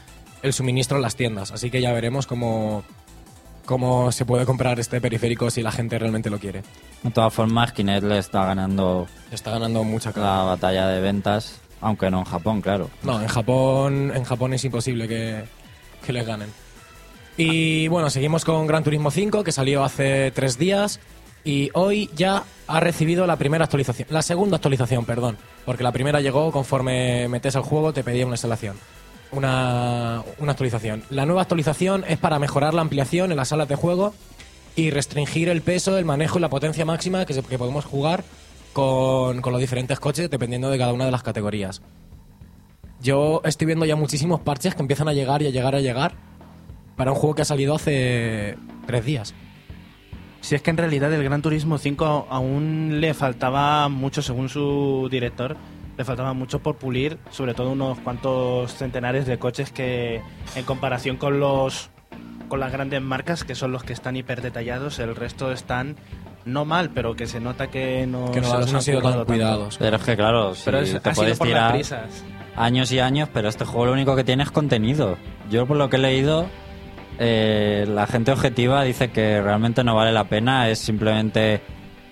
[0.43, 1.53] el suministro en las tiendas.
[1.53, 2.83] Así que ya veremos cómo,
[3.65, 6.63] cómo se puede comprar este periférico si la gente realmente lo quiere.
[7.03, 10.39] De todas formas, Kinect le está ganando Está ganando mucha cara.
[10.39, 12.91] la batalla de ventas Aunque no en Japón, claro.
[13.03, 15.45] No, en Japón, en Japón es imposible que,
[16.05, 16.49] que les ganen.
[17.37, 21.01] Y bueno, seguimos con Gran Turismo 5, que salió hace tres días.
[21.45, 25.37] Y hoy ya ha recibido la primera actualización, la segunda actualización, perdón.
[25.67, 28.77] Porque la primera llegó conforme metes al juego, te pedía una instalación.
[29.35, 31.03] Una, una actualización.
[31.11, 34.15] La nueva actualización es para mejorar la ampliación en las salas de juego
[34.77, 38.25] y restringir el peso, el manejo y la potencia máxima que, se- podemos jugar
[38.73, 41.83] con, con los diferentes coches dependiendo de cada una de las categorías.
[43.01, 46.13] Yo estoy viendo ya muchísimos parches que empiezan a llegar y a llegar a llegar
[46.97, 49.35] para un juego que ha salido hace tres días.
[50.41, 55.09] Si es que en realidad el Gran Turismo 5 aún le faltaba mucho, según su
[55.11, 55.57] director,
[55.97, 60.23] le faltaba mucho por pulir, sobre todo unos cuantos centenares de coches que
[60.55, 61.91] en comparación con los
[62.49, 65.97] con las grandes marcas que son los que están hiper detallados, el resto están
[66.45, 69.03] no mal, pero que se nota que no, Que no, se los no han sido
[69.03, 69.77] tan cuidados.
[69.79, 71.81] Pero es que, claro, si Pero es, te puedes tirar
[72.57, 75.17] años y años, pero este juego lo único que tiene es contenido.
[75.51, 76.47] Yo, por lo que he leído,
[77.19, 81.63] eh, la gente objetiva dice que realmente no vale la pena, es simplemente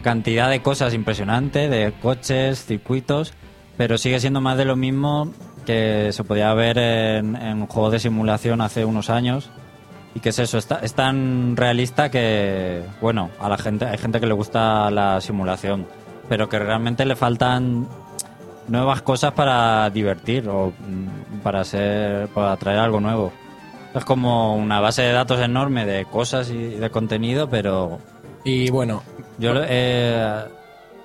[0.02, 3.34] cantidad de cosas impresionante, de coches, circuitos,
[3.76, 5.32] pero sigue siendo más de lo mismo
[5.66, 9.50] que se podía ver en, en un juego de simulación hace unos años.
[10.14, 14.20] Y que es eso, está- es tan realista que, bueno, a la gente, hay gente
[14.20, 15.86] que le gusta la simulación,
[16.28, 17.86] pero que realmente le faltan
[18.68, 23.32] nuevas cosas para divertir o mm, para ser para traer algo nuevo.
[23.94, 27.98] Es como una base de datos enorme de cosas y de contenido, pero
[28.44, 29.02] Y bueno,
[29.38, 30.44] yo eh,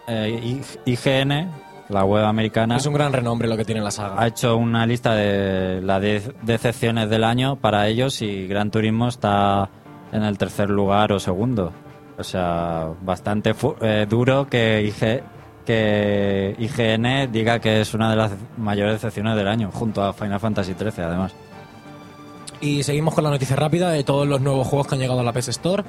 [0.07, 1.49] eh, IGN,
[1.89, 4.21] la web americana, es un gran renombre lo que tiene la saga.
[4.21, 9.07] ha hecho una lista de las 10 decepciones del año para ellos y Gran Turismo
[9.07, 9.69] está
[10.11, 11.71] en el tercer lugar o segundo.
[12.17, 15.23] O sea, bastante eh, duro que, IG,
[15.65, 20.39] que IGN diga que es una de las mayores decepciones del año, junto a Final
[20.39, 21.33] Fantasy XIII además.
[22.59, 25.23] Y seguimos con la noticia rápida de todos los nuevos juegos que han llegado a
[25.23, 25.83] la PS Store.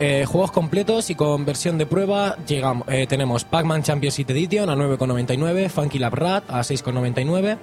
[0.00, 4.76] Eh, juegos completos y con versión de prueba llegamos, eh, tenemos Pac-Man Championship Edition a
[4.76, 7.58] 9,99, Funky Lab Rat a 6,99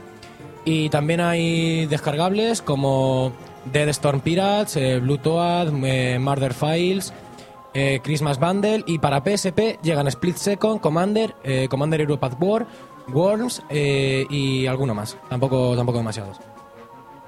[0.65, 3.31] y también hay descargables como
[3.71, 7.13] Dead Storm Pirates, eh, Blue Toad, eh, Murder Files,
[8.03, 11.35] Christmas Bundle y para PSP llegan Split Second, Commander,
[11.69, 12.65] Commander Europath War,
[13.09, 15.17] Worms y alguno más.
[15.27, 16.39] Tampoco, tampoco demasiados.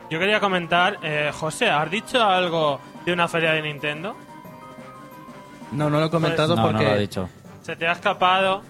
[0.09, 0.99] Yo quería comentar,
[1.33, 4.15] José, ¿has dicho algo de una feria de Nintendo?
[5.71, 7.29] No, no lo he comentado no, porque no lo ha dicho.
[7.61, 8.61] Se te ha escapado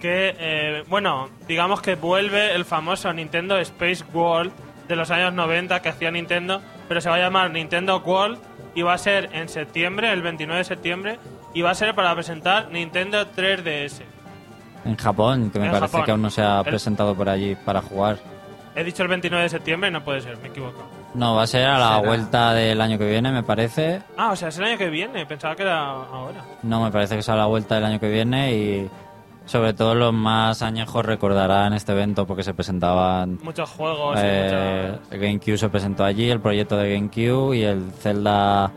[0.00, 4.52] que, eh, bueno, digamos que vuelve el famoso Nintendo Space World
[4.88, 8.38] de los años 90 que hacía Nintendo, pero se va a llamar Nintendo World
[8.74, 11.18] y va a ser en septiembre, el 29 de septiembre,
[11.54, 14.02] y va a ser para presentar Nintendo 3DS.
[14.84, 16.04] En Japón, que me En parece Japón.
[16.04, 18.18] que aún no se ha El- presentado por allí para jugar.
[18.76, 20.84] He dicho el 29 de septiembre y no puede ser, me equivoco.
[21.16, 22.08] No, va a ser a la Será.
[22.08, 24.02] vuelta del año que viene, me parece.
[24.16, 26.42] Ah, o sea, es el año que viene, pensaba que era ahora.
[26.62, 28.90] No, me parece que es a la vuelta del año que viene y
[29.46, 33.38] sobre todo los más añejos recordarán este evento porque se presentaban...
[33.42, 35.12] Muchos juegos eh, muchas...
[35.12, 38.70] el GameCube se presentó allí, el proyecto de GameCube y el Zelda...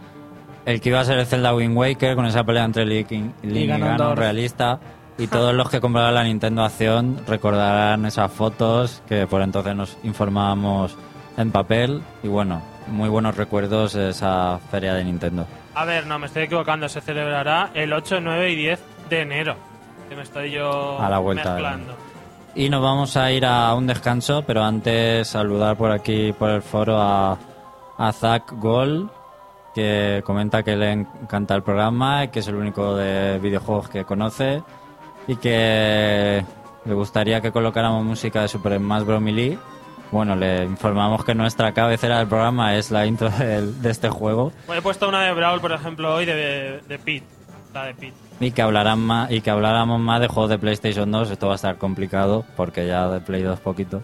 [0.66, 3.18] El que iba a ser el Zelda Wind Waker con esa pelea entre Link y,
[3.18, 4.20] Link y Ganon Ganondorf.
[4.20, 4.80] realista.
[5.18, 9.98] Y todos los que compraron la Nintendo Acción recordarán esas fotos que por entonces nos
[10.04, 10.96] informábamos
[11.40, 12.02] en papel.
[12.22, 15.48] Y bueno, muy buenos recuerdos de esa feria de Nintendo.
[15.74, 19.56] A ver, no, me estoy equivocando, se celebrará el 8, 9 y 10 de enero.
[20.10, 21.96] Que me estoy yo A la vuelta del mezclando.
[22.56, 26.62] Y nos vamos a ir a un descanso, pero antes saludar por aquí, por el
[26.62, 27.38] foro, a,
[27.98, 29.10] a Zach Gold,
[29.74, 34.04] que comenta que le encanta el programa y que es el único de videojuegos que
[34.04, 34.64] conoce
[35.28, 36.44] y que
[36.86, 39.22] le gustaría que colocáramos música de Super Smash Bros.
[39.22, 39.60] Melee.
[40.12, 44.52] Bueno, le informamos que nuestra cabecera del programa es la intro del- de, este juego.
[44.66, 47.26] Bueno, he puesto una de Brawl, por ejemplo, hoy de, de Pete.
[47.74, 48.14] La de Pete.
[48.40, 51.54] y que hablarán más y que habláramos más de juegos de PlayStation 2 esto va
[51.54, 54.02] a estar complicado porque ya de Play 2 poquito.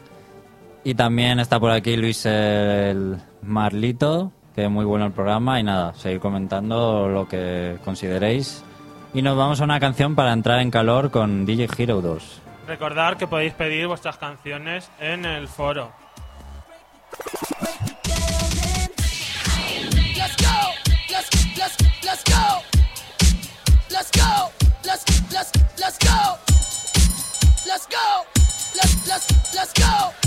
[0.84, 5.60] Y también está por aquí Luis el Marlito que es muy bueno el programa.
[5.60, 8.64] Y nada seguir comentando lo que consideréis.
[9.16, 13.18] Y nos vamos a una canción para entrar en calor con DJ Hero 2 Recordad
[13.18, 15.92] que podéis pedir vuestras canciones en el foro.
[29.56, 30.25] Let's go.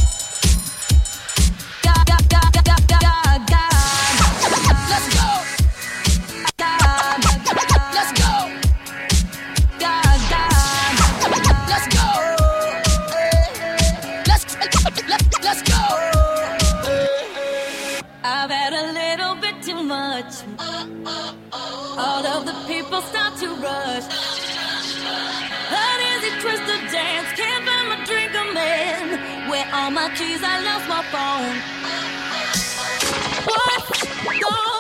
[22.89, 24.05] People start to rush.
[25.71, 29.51] Uneasy twist of dance, can't find my drink, oh, I'm in.
[29.51, 31.57] Where all my keys, I lost my phone.
[33.45, 34.05] What's
[34.41, 34.78] going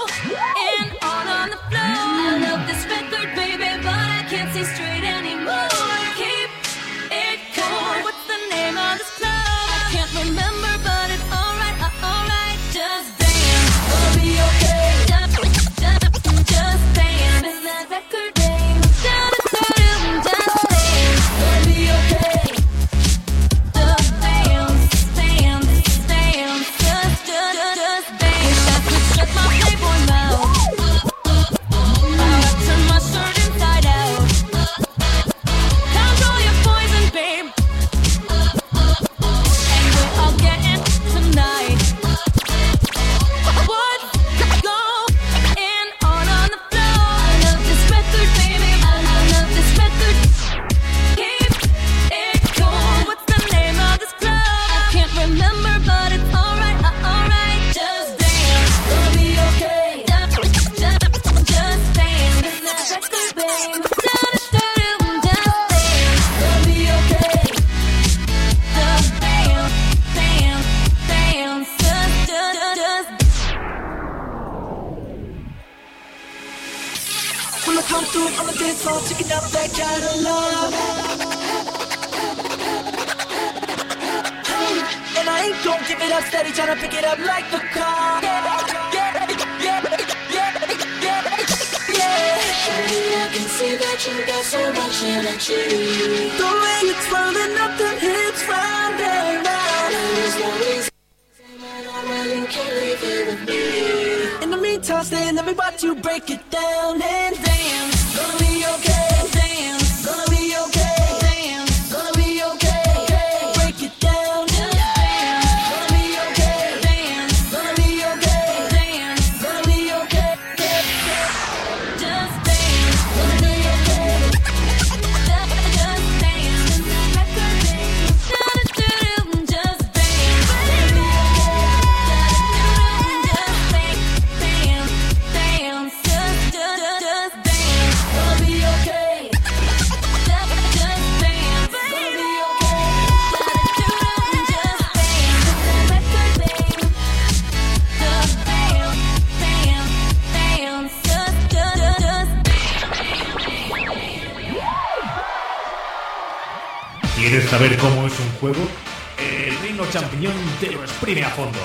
[157.48, 158.68] ¿Quieres saber cómo es un juego?
[159.16, 161.58] El Reino Champiñón te lo exprime a fondo.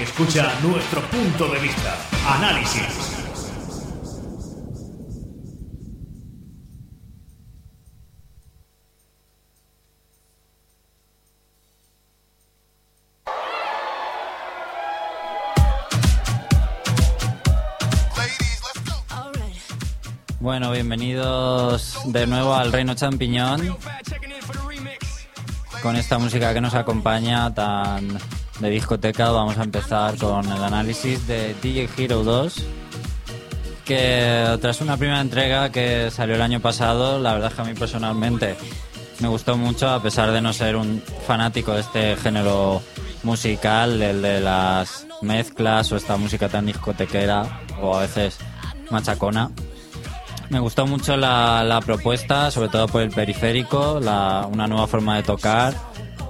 [0.00, 1.94] Escucha nuestro punto de vista.
[2.26, 3.12] Análisis.
[20.40, 23.76] Bueno, bienvenidos de nuevo al Reino Champiñón.
[25.86, 28.18] Con esta música que nos acompaña tan
[28.58, 32.64] de discoteca, vamos a empezar con el análisis de DJ Hero 2.
[33.84, 37.64] Que tras una primera entrega que salió el año pasado, la verdad es que a
[37.66, 38.56] mí personalmente
[39.20, 42.82] me gustó mucho, a pesar de no ser un fanático de este género
[43.22, 48.38] musical, el de las mezclas o esta música tan discotequera o a veces
[48.90, 49.52] machacona.
[50.50, 55.74] Me gustó mucho la, propuesta, sobre todo por el periférico, una nueva forma de tocar,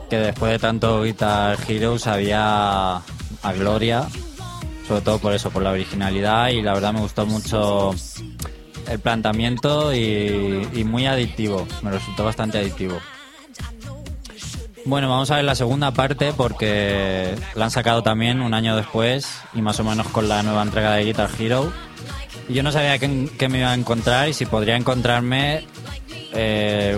[0.08, 4.06] que después de tanto Guitar Hero sabía a gloria,
[4.88, 7.94] sobre todo por eso, por la originalidad y la verdad me gustó mucho
[8.88, 12.98] el planteamiento y, y muy adictivo, me resultó bastante adictivo.
[14.86, 19.40] Bueno, vamos a ver la segunda parte porque la han sacado también un año después
[19.52, 21.72] y más o menos con la nueva entrega de Guitar Hero.
[22.48, 25.64] Yo no sabía qué, me iba a encontrar y si podría encontrarme
[26.32, 26.96] eh,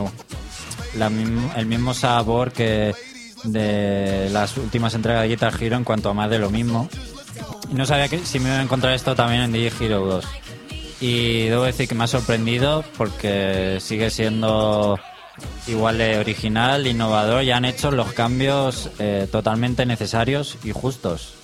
[1.56, 2.94] el mismo sabor que
[3.44, 6.88] de las últimas entregas de Guitar Hero en cuanto a más de lo mismo.
[7.70, 10.24] Y no sabía que, si me iba a encontrar esto también en DJ Hero 2.
[11.00, 14.98] Y debo decir que me ha sorprendido porque sigue siendo
[15.66, 21.37] igual de original, innovador y han hecho los cambios eh, totalmente necesarios y justos.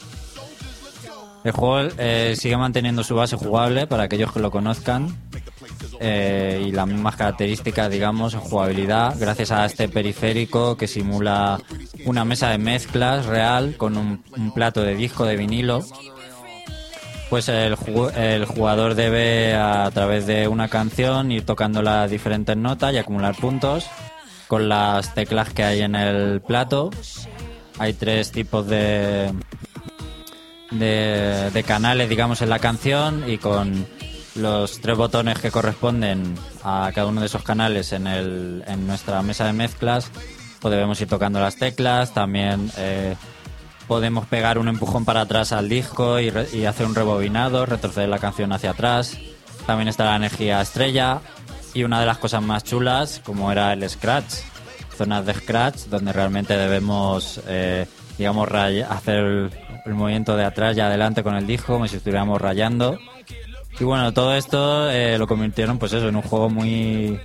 [1.44, 5.14] El juego eh, sigue manteniendo su base jugable para aquellos que lo conozcan
[6.00, 11.60] eh, y las mismas características, digamos, en jugabilidad, gracias a este periférico que simula
[12.06, 14.22] una mesa de mezclas real con un,
[14.54, 15.84] plato de disco de vinilo.
[17.28, 22.98] pues el jugador debe a través de una canción ir tocando las diferentes notas y
[22.98, 23.86] acumular puntos
[24.48, 26.90] con las teclas que hay en el plato.
[27.78, 29.32] Hay tres tipos de,
[30.78, 33.86] de, canales, digamos, en la canción y con
[34.34, 39.22] los tres botones que corresponden a cada uno de esos canales en, el, en nuestra
[39.22, 40.10] mesa de mezclas,
[40.60, 42.12] pues debemos ir tocando las teclas.
[42.12, 43.14] También eh,
[43.86, 48.08] podemos pegar un empujón para atrás al disco y, re- y hacer un rebobinado, retroceder
[48.08, 49.16] la canción hacia atrás.
[49.66, 51.20] También está la energía estrella
[51.72, 54.34] y una de las cosas más chulas, como era el scratch,
[54.96, 57.86] zonas de scratch donde realmente debemos, eh,
[58.18, 59.50] digamos, hacer
[59.84, 62.98] el, movimiento de atrás y adelante con el disco, como si estuviéramos rayando.
[63.78, 67.20] Y bueno, todo esto eh, lo convirtieron, pues eso, en un juego muy,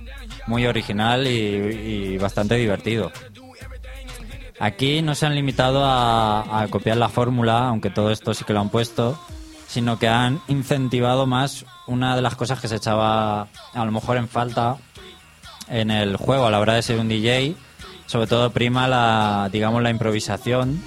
[0.46, 3.12] muy original y, y bastante divertido.
[4.58, 8.52] Aquí no se han limitado a, a copiar la fórmula, aunque todo esto sí que
[8.52, 9.18] lo han puesto,
[9.66, 13.42] sino que han incentivado más una de las cosas que se echaba
[13.72, 14.76] a lo mejor en falta
[15.70, 17.54] en el juego a la hora de ser un DJ,
[18.06, 20.82] sobre todo prima la, digamos, la improvisación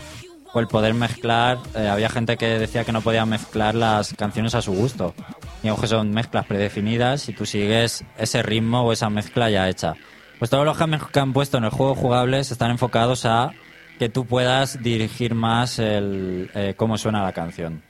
[0.54, 1.58] o el poder mezclar.
[1.76, 5.14] eh, había gente que decía que no podía mezclar las canciones a su gusto.
[5.62, 9.96] Digamos que son mezclas predefinidas y tú sigues ese ritmo o esa mezcla ya hecha.
[10.40, 13.52] Pues todos los cambios que han puesto en el juego jugables están enfocados a
[14.00, 17.82] que tú puedas dirigir más el, eh, cómo suena la canción.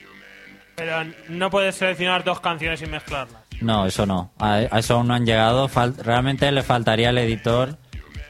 [0.76, 3.42] Pero no puedes seleccionar dos canciones y mezclarlas.
[3.62, 4.32] No, eso no.
[4.40, 5.70] A, a eso aún no han llegado.
[5.70, 7.78] Fal- realmente le faltaría el editor.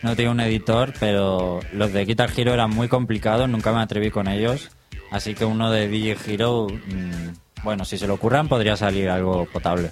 [0.03, 3.47] No tengo un editor, pero los de Guitar Hero eran muy complicados.
[3.49, 4.69] Nunca me atreví con ellos.
[5.11, 9.45] Así que uno de DJ Hero, mm, bueno, si se lo ocurran, podría salir algo
[9.45, 9.91] potable.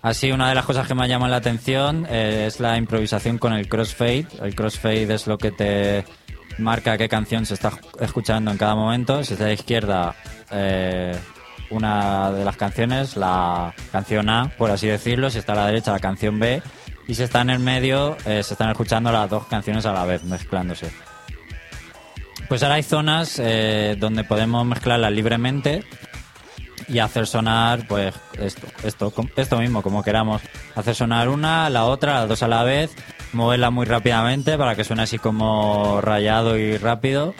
[0.00, 3.52] Así, una de las cosas que me llama la atención eh, es la improvisación con
[3.52, 4.26] el crossfade.
[4.42, 6.04] El crossfade es lo que te
[6.58, 9.22] marca qué canción se está escuchando en cada momento.
[9.22, 10.14] Si está a la izquierda,
[10.50, 11.14] eh,
[11.70, 15.28] una de las canciones, la canción A, por así decirlo.
[15.28, 16.62] Si está a la derecha, la canción B.
[17.06, 20.04] Y si está en el medio, eh, se están escuchando las dos canciones a la
[20.04, 20.90] vez, mezclándose.
[22.48, 25.84] Pues ahora hay zonas eh, donde podemos mezclarlas libremente
[26.88, 30.42] y hacer sonar pues esto, esto, esto mismo, como queramos.
[30.74, 32.94] Hacer sonar una, la otra, las dos a la vez,
[33.32, 37.34] moverla muy rápidamente para que suene así como rayado y rápido.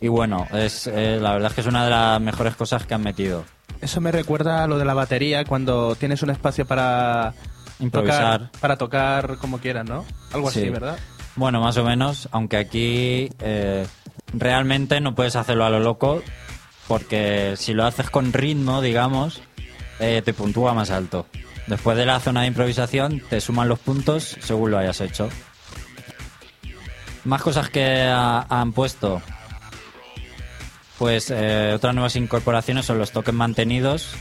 [0.00, 2.94] Y bueno, es eh, la verdad es que es una de las mejores cosas que
[2.94, 3.44] han metido.
[3.80, 7.34] Eso me recuerda a lo de la batería cuando tienes un espacio para
[7.80, 8.38] Improvisar.
[8.48, 10.04] tocar, para tocar como quieras, ¿no?
[10.32, 10.68] Algo así, Sí.
[10.70, 10.98] ¿verdad?
[11.34, 13.86] Bueno, más o menos, aunque aquí eh,
[14.32, 16.22] realmente no puedes hacerlo a lo loco,
[16.88, 19.42] porque si lo haces con ritmo, digamos,
[20.00, 21.26] eh, te puntúa más alto.
[21.66, 25.28] Después de la zona de improvisación, te suman los puntos según lo hayas hecho.
[27.24, 29.20] Más cosas que ha- han puesto.
[30.98, 34.14] Pues eh, otras nuevas incorporaciones son los toques mantenidos.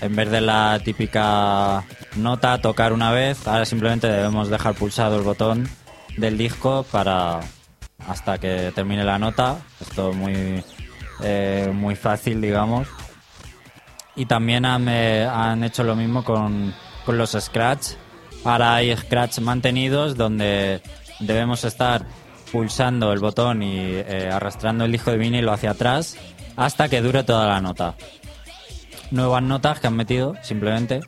[0.00, 1.84] En vez de la típica
[2.16, 5.68] nota tocar una vez, ahora simplemente debemos dejar pulsado el botón
[6.16, 7.40] del disco para
[8.06, 9.58] hasta que termine la nota.
[9.80, 10.64] Esto muy
[11.22, 12.88] eh, muy fácil, digamos.
[14.16, 16.74] Y también han, eh, han hecho lo mismo con,
[17.04, 17.92] con los scratch.
[18.44, 20.82] Ahora hay scratch mantenidos donde
[21.20, 22.06] debemos estar
[22.50, 26.16] pulsando el botón y eh, arrastrando el disco de vinilo hacia atrás
[26.56, 27.94] hasta que dure toda la nota.
[29.10, 31.00] Nuevas notas que han metido, simplemente.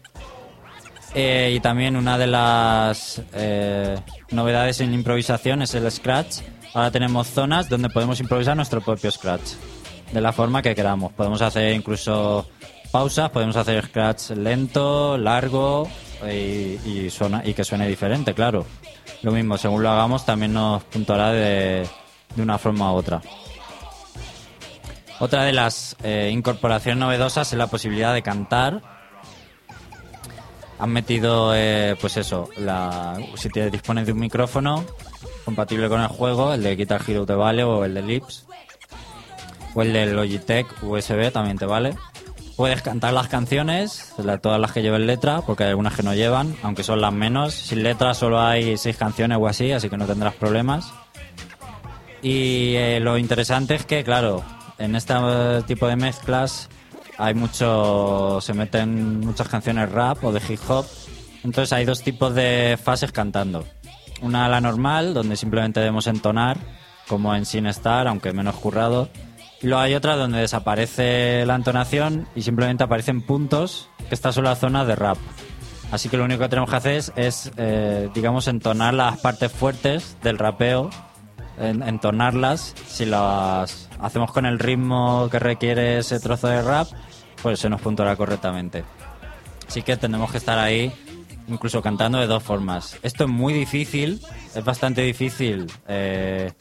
[1.14, 3.98] Eh, y también una de las eh,
[4.30, 6.38] novedades en improvisación es el scratch.
[6.74, 9.52] Ahora tenemos zonas donde podemos improvisar nuestro propio scratch.
[10.12, 11.12] De la forma que queramos.
[11.12, 12.48] Podemos hacer incluso
[12.90, 15.88] pausas, podemos hacer scratch lento, largo
[16.30, 18.66] y, suena, y que suene diferente, claro.
[19.22, 21.86] Lo mismo, según lo hagamos, también nos puntuará de,
[22.34, 23.20] de una forma u otra.
[25.22, 28.82] Otra de las eh, incorporaciones novedosas es la posibilidad de cantar
[30.80, 34.84] han metido, eh, pues eso, la, si te dispones de un micrófono
[35.44, 38.48] compatible con el juego, el de Guitar Hero te vale, o el de Lips,
[39.76, 41.94] o el del Logitech USB también te vale.
[42.56, 44.12] Puedes cantar las canciones,
[44.42, 47.54] todas las que lleven letra, porque hay algunas que no llevan, aunque son las menos.
[47.54, 50.92] Sin letra solo hay seis canciones o así, así que no tendrás problemas.
[52.22, 54.42] Y eh, lo interesante es que, claro,
[54.82, 55.14] en este
[55.66, 56.68] tipo de mezclas
[57.18, 58.40] hay mucho.
[58.40, 60.84] se meten muchas canciones rap o de hip hop.
[61.44, 63.64] Entonces hay dos tipos de fases cantando.
[64.22, 66.58] Una la normal, donde simplemente debemos entonar,
[67.08, 69.08] como en Sin Star, aunque menos currado.
[69.60, 74.44] Y luego hay otra donde desaparece la entonación y simplemente aparecen puntos, que esta son
[74.44, 75.18] la zona de rap.
[75.92, 79.52] Así que lo único que tenemos que hacer es, es, eh, digamos, entonar las partes
[79.52, 80.90] fuertes del rapeo,
[81.58, 82.74] entonarlas.
[82.86, 86.88] Si las hacemos con el ritmo que requiere ese trozo de rap,
[87.42, 88.84] pues se nos puntuará correctamente.
[89.68, 90.92] Así que tenemos que estar ahí,
[91.48, 92.96] incluso cantando de dos formas.
[93.02, 94.20] Esto es muy difícil,
[94.54, 96.52] es bastante difícil eh,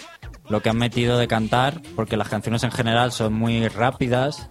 [0.49, 4.49] lo que han metido de cantar, porque las canciones en general son muy rápidas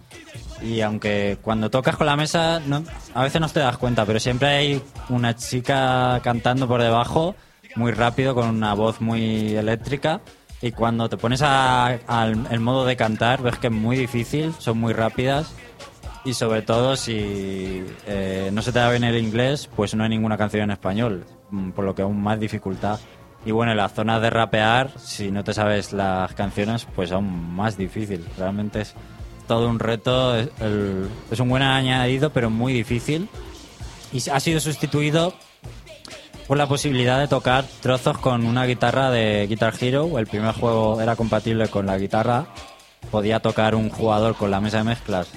[0.61, 2.83] y aunque cuando tocas con la mesa no-
[3.15, 7.35] a veces no te das cuenta, pero siempre hay una chica cantando por debajo
[7.75, 10.21] muy rápido con una voz muy eléctrica
[10.61, 11.99] y cuando te pones al
[12.49, 15.53] el modo de cantar ves que es muy difícil, son muy rápidas
[16.23, 20.09] y sobre todo si eh, no se te da bien el inglés pues no hay
[20.09, 22.99] ninguna canción en español, mm, por lo que aún más dificultad.
[23.43, 27.55] Y bueno, en las zonas de rapear, si no te sabes las canciones, pues aún
[27.55, 28.23] más difícil.
[28.37, 28.93] Realmente es
[29.47, 33.27] todo un reto, es un buen añadido, pero muy difícil.
[34.13, 35.33] Y ha sido sustituido
[36.47, 40.19] por la posibilidad de tocar trozos con una guitarra de Guitar Hero.
[40.19, 42.47] El primer juego era compatible con la guitarra.
[43.09, 45.27] Podía tocar un jugador con la mesa de mezclas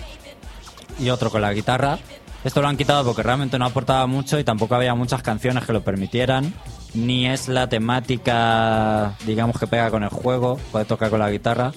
[0.99, 1.99] y otro con la guitarra.
[2.45, 5.73] Esto lo han quitado porque realmente no aportaba mucho y tampoco había muchas canciones que
[5.73, 6.53] lo permitieran.
[6.93, 11.73] Ni es la temática, digamos, que pega con el juego, puede tocar con la guitarra.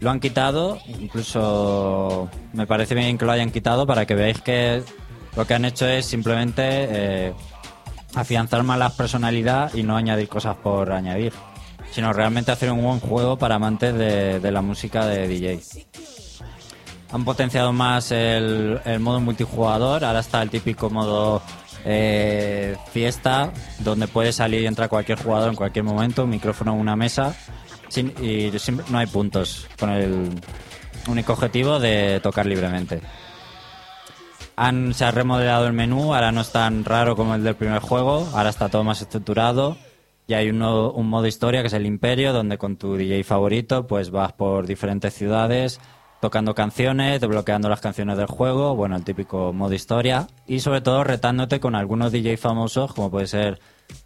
[0.00, 4.82] Lo han quitado, incluso me parece bien que lo hayan quitado para que veáis que
[5.36, 7.34] lo que han hecho es simplemente eh,
[8.14, 11.32] afianzar más la personalidad y no añadir cosas por añadir,
[11.92, 15.60] sino realmente hacer un buen juego para amantes de, la música de DJ.
[17.12, 21.42] Han potenciado más el, modo multijugador, ahora está el típico modo
[21.84, 26.94] eh, fiesta, donde puede salir y entrar cualquier jugador en cualquier momento, un micrófono una
[26.94, 27.34] mesa,
[27.88, 30.30] sin- y sim- no hay puntos, con el
[31.08, 33.00] único objetivo de tocar libremente.
[34.62, 37.80] Han, se ha remodelado el menú, ahora no es tan raro como el del primer
[37.80, 39.78] juego, ahora está todo más estructurado.
[40.26, 44.10] Y hay un, modo historia que es el Imperio, donde con tu DJ favorito pues
[44.10, 45.80] vas por diferentes ciudades
[46.20, 51.04] tocando canciones, desbloqueando las canciones del juego, bueno, el típico modo historia, y sobre todo
[51.04, 53.60] retándote con algunos DJ famosos, como puede ser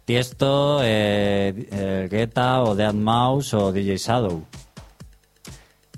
[0.05, 4.45] Tiesto, eh, eh, Guetta o Dead Mouse o DJ Shadow.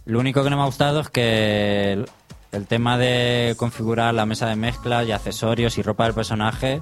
[0.06, 2.04] Lo único que no me ha gustado es que
[2.52, 6.82] el, tema de configurar la mesa de mezclas y accesorios y ropa del personaje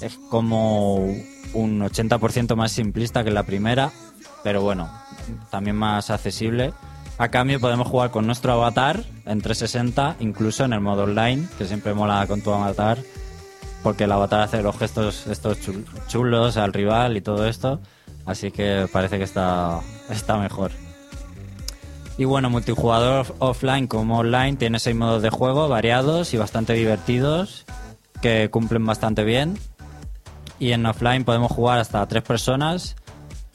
[0.00, 0.96] es como
[1.54, 3.92] un 80% más simplista que la primera,
[4.42, 4.90] pero bueno,
[5.50, 6.72] también más accesible.
[7.16, 11.64] A cambio podemos jugar con nuestro avatar en 360, incluso en el modo online, que
[11.66, 12.98] siempre mola con tu avatar,
[13.84, 17.80] porque el avatar hace los gestos estos chul- chulos al rival y todo esto,
[18.26, 19.78] así que parece que está,
[20.10, 20.72] está mejor.
[22.16, 26.74] Y bueno, multijugador off- offline como online tiene seis modos de juego variados y bastante
[26.74, 27.64] divertidos
[28.22, 29.58] que cumplen bastante bien.
[30.60, 32.94] Y en offline podemos jugar hasta tres personas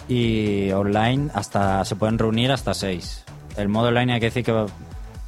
[0.10, 3.24] y online hasta se pueden reunir hasta seis.
[3.56, 4.66] El modo online hay que decir que,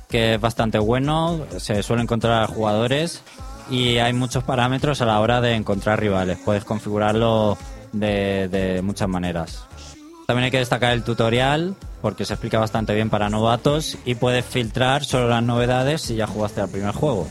[0.09, 3.23] que es bastante bueno, se suelen encontrar jugadores
[3.69, 6.37] y hay muchos parámetros a la hora de encontrar rivales.
[6.43, 7.57] Puedes configurarlo
[7.93, 9.65] de, de muchas maneras.
[10.31, 14.45] También hay que destacar el tutorial porque se explica bastante bien para novatos y puedes
[14.45, 17.27] filtrar solo las novedades si ya jugaste al primer juego.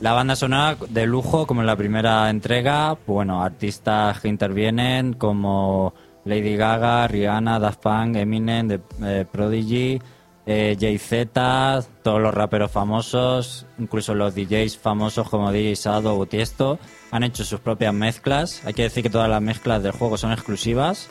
[0.00, 5.94] La banda sonora de lujo, como en la primera entrega, bueno, artistas que intervienen como
[6.24, 10.02] Lady Gaga, Rihanna, Daft Punk, Eminem, The, eh, Prodigy,
[10.46, 16.80] eh, Jay-Z, todos los raperos famosos, incluso los DJs famosos como DJ Shadow o Tiesto,
[17.12, 18.62] han hecho sus propias mezclas.
[18.64, 21.08] Hay que decir que todas las mezclas del juego son exclusivas.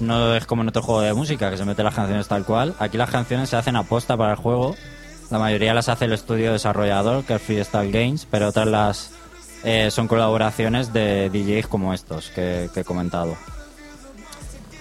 [0.00, 2.74] No es como en otro juego de música, que se mete las canciones tal cual.
[2.78, 4.76] Aquí las canciones se hacen aposta para el juego.
[5.30, 9.10] La mayoría las hace el estudio desarrollador, que es Freestyle Games, pero otras las
[9.64, 13.36] eh, son colaboraciones de DJs como estos que, que he comentado.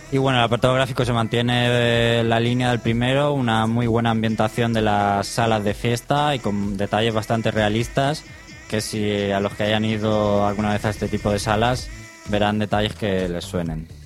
[0.09, 4.11] Y bueno, el apartado gráfico se mantiene eh, la línea del primero, una muy buena
[4.11, 8.24] ambientación de las salas de fiesta y con detalles bastante realistas,
[8.70, 11.89] que si a los que hayan ido alguna vez a este tipo de salas
[12.30, 13.97] verán detalles que les suenen.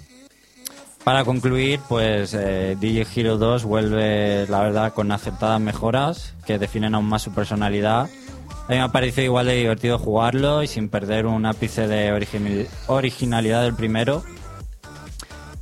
[1.04, 6.94] Para concluir, pues eh, DJ Hero 2 vuelve, la verdad, con acertadas mejoras que definen
[6.94, 8.02] aún más su personalidad.
[8.02, 12.14] A mí me ha parecido igual de divertido jugarlo y sin perder un ápice de
[12.14, 14.24] origi- originalidad del primero.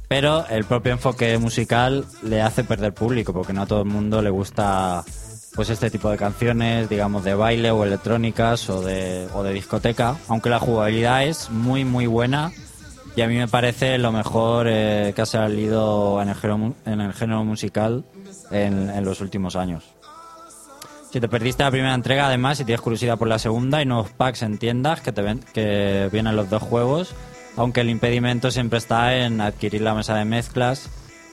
[0.09, 4.21] Pero el propio enfoque musical le hace perder público, porque no a todo el mundo
[4.21, 5.05] le gusta
[5.55, 10.15] pues este tipo de canciones, digamos, de baile o electrónicas o de, o de discoteca.
[10.27, 12.51] Aunque la jugabilidad es muy, muy buena
[13.19, 18.05] y a mí me parece lo mejor eh, que ha salido en el género, musical
[18.49, 19.83] en, en los últimos años.
[21.11, 24.11] Si te perdiste la primera entrega, además, si tienes curiosidad por la segunda, hay nuevos
[24.11, 27.13] packs en tiendas que, te ven, que vienen los dos juegos,
[27.57, 30.89] aunque el impedimento siempre está en adquirir la mesa de mezclas,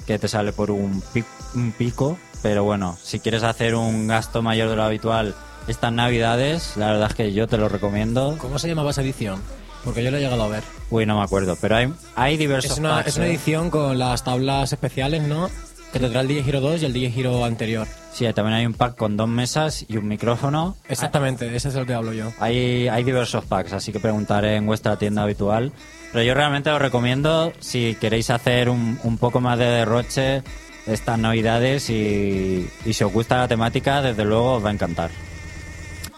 [0.08, 1.22] que te sale por un, pi-
[1.54, 5.36] un pico, pero bueno, si quieres hacer un gasto mayor de lo habitual
[5.68, 6.76] estas navidades.
[6.76, 8.36] La verdad es que yo te lo recomiendo.
[8.38, 9.40] ¿Cómo se llamaba esa edición?
[9.86, 10.64] Porque yo la he llegado a ver.
[10.90, 13.30] Uy, no me acuerdo, pero hay, hay diversos Es una, packs, es una ¿eh?
[13.30, 15.48] edición con las tablas especiales, ¿no?
[15.92, 17.86] Que te trae el DJ Hero 2 y el DJ Hero anterior.
[18.12, 20.76] Sí, también hay un pack con dos mesas y un micrófono.
[20.88, 22.32] Exactamente, ese es el que hablo yo.
[22.40, 25.72] Hay, hay diversos packs, así que preguntaré en vuestra tienda habitual.
[26.12, 30.42] Pero yo realmente os recomiendo si queréis hacer un, un poco más de derroche
[30.86, 35.10] estas navidades y, y si os gusta la temática, desde luego os va a encantar.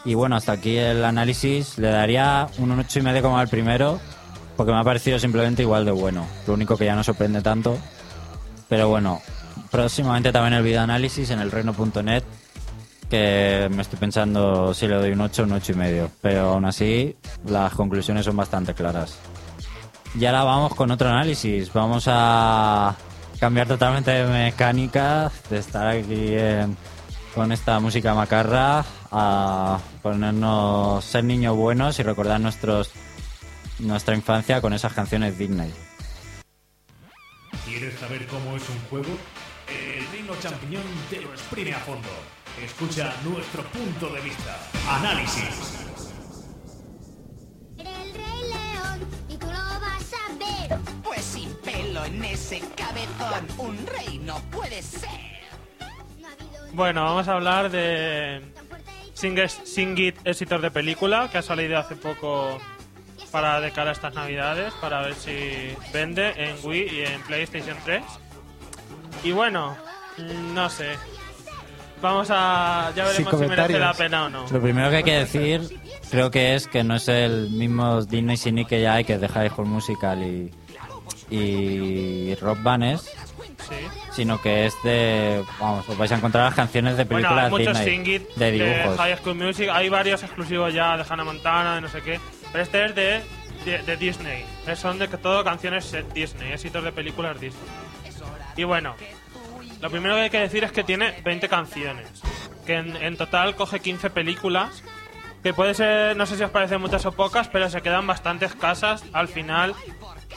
[0.08, 1.76] Y bueno, hasta aquí el análisis.
[1.76, 4.00] Le daría un 8,5 y medio como al primero,
[4.56, 6.26] porque me ha parecido simplemente igual de bueno.
[6.46, 7.76] Lo único que ya no sorprende tanto.
[8.70, 9.20] Pero bueno,
[9.70, 12.22] próximamente también el video análisis en el reino.net
[13.10, 16.10] que me estoy pensando si le doy un 8 o un 8 y medio.
[16.22, 17.14] Pero aún así,
[17.46, 19.18] las conclusiones son bastante claras.
[20.18, 21.70] Y ahora vamos con otro análisis.
[21.74, 22.94] Vamos a
[23.38, 26.78] cambiar totalmente de mecánica, de estar aquí en-
[27.38, 32.90] con esta música macarra, a ponernos ser niños buenos y recordar nuestros
[33.78, 35.72] nuestra infancia con esas canciones Disney.
[37.64, 39.16] ¿Quieres saber cómo es un juego?
[39.68, 42.08] El Reino Champiñón te lo exprime a fondo.
[42.60, 44.58] Escucha nuestro punto de vista.
[44.90, 45.86] Análisis.
[47.78, 50.76] El Rey León y tú lo vas a ver.
[51.04, 55.37] Pues sin pelo en ese cabezón, un rey no puede ser.
[56.72, 61.38] Bueno, vamos a hablar de tan fuerte y Sing, Sing It, éxitos de película, que
[61.38, 62.58] ha salido hace poco
[63.30, 67.76] para de cara a estas navidades, para ver si vende en Wii y en PlayStation
[67.84, 68.02] 3.
[69.24, 69.76] Y bueno,
[70.54, 70.96] no sé.
[72.00, 72.92] Vamos a...
[72.94, 73.80] ya veremos si merece comentarios.
[73.80, 74.46] la pena o no.
[74.48, 78.36] Lo primero que hay que decir, creo que es que no es el mismo Disney
[78.36, 80.52] Cine que ya hay, que es de High School Musical y,
[81.34, 83.17] y Rock Bands, Sí.
[84.18, 85.44] Sino que es de.
[85.60, 88.50] Vamos, os vais a encontrar las canciones de Bueno, películas hay muchos Disney de de
[88.50, 88.96] dibujos.
[88.98, 92.18] High School Music, hay varios exclusivos ya de Hannah Montana, de no sé qué.
[92.50, 93.22] Pero este es de,
[93.64, 94.44] de, de Disney.
[94.74, 97.62] Son de que todo canciones Disney, éxitos de películas Disney.
[98.56, 98.96] Y bueno,
[99.80, 102.08] lo primero que hay que decir es que tiene 20 canciones.
[102.66, 104.82] Que en, en total coge 15 películas.
[105.42, 108.44] Que puede ser, no sé si os parecen muchas o pocas, pero se quedan bastante
[108.44, 109.04] escasas.
[109.12, 109.74] Al final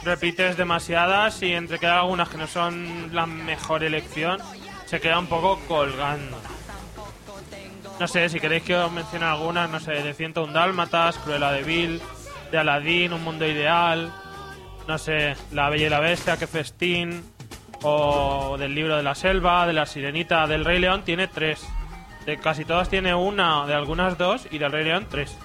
[0.04, 4.40] repites demasiadas y entre que hay algunas que no son la mejor elección,
[4.86, 6.38] se queda un poco colgando.
[8.00, 11.64] No sé, si queréis que os mencione algunas, no sé, de 101 Dálmatas, Cruella de
[11.64, 12.02] Vil,
[12.52, 14.12] de Aladdin, Un Mundo Ideal,
[14.88, 17.24] no sé, La Bella y la Bestia, Que Festín,
[17.84, 21.68] o del Libro de la Selva, de La Sirenita, del Rey León, tiene tres.
[22.26, 25.38] De casi todas tiene una, de algunas dos, y del Rey León tres.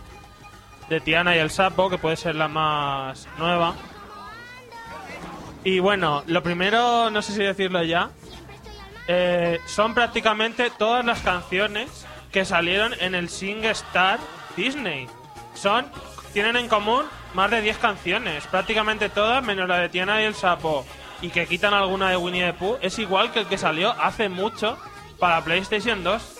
[0.88, 3.74] De Tiana y el Sapo, que puede ser la más nueva.
[5.64, 8.10] Y bueno, lo primero, no sé si decirlo ya,
[9.08, 14.18] eh, son prácticamente todas las canciones que salieron en el Sing Star
[14.56, 15.08] Disney.
[15.54, 15.86] Son,
[16.32, 17.04] tienen en común
[17.34, 20.84] más de 10 canciones, prácticamente todas, menos la de Tiana y el Sapo,
[21.22, 24.28] y que quitan alguna de Winnie the Pooh, es igual que el que salió hace
[24.28, 24.78] mucho
[25.18, 26.35] para PlayStation 2.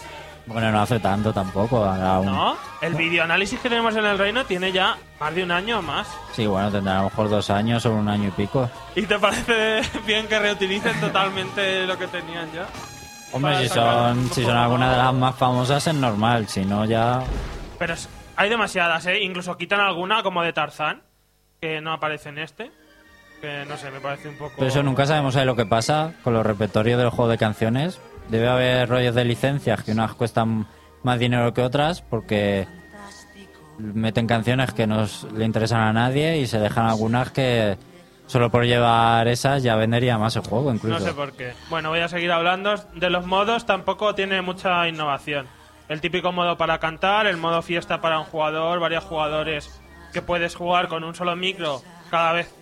[0.46, 1.82] Bueno, no hace tanto tampoco.
[1.82, 2.56] un- ¿No?
[2.80, 6.06] El videoanálisis que tenemos en el reino tiene ya más de un año o más.
[6.32, 8.70] Sí, bueno, tendrá a lo mejor dos años o un año y pico.
[8.94, 12.66] ¿Y te parece bien que reutilicen totalmente lo que tenían ya?
[13.32, 15.94] Hombre, Para si sacar son, un si poco son algunas de las más famosas es
[15.94, 17.22] normal, si no ya...
[17.78, 19.20] Pero es- hay demasiadas, ¿eh?
[19.22, 21.02] Incluso quitan alguna como de Tarzán,
[21.60, 22.70] que no aparece en este.
[23.40, 24.52] Que no sé, me parece un poco...
[24.56, 27.98] Pero eso nunca sabemos ahí lo que pasa con los repertorios del juego de canciones.
[28.28, 30.66] Debe haber rollos de licencias que unas cuestan
[31.02, 32.66] más dinero que otras porque
[33.78, 37.76] meten canciones que no le interesan a nadie y se dejan algunas que
[38.26, 40.98] solo por llevar esas ya vendería más el juego incluso.
[40.98, 41.52] No sé por qué.
[41.68, 42.74] Bueno, voy a seguir hablando.
[42.94, 45.46] De los modos tampoco tiene mucha innovación.
[45.88, 49.80] El típico modo para cantar, el modo fiesta para un jugador, varios jugadores
[50.12, 51.80] que puedes jugar con un solo micro.
[52.10, 52.52] Cada vez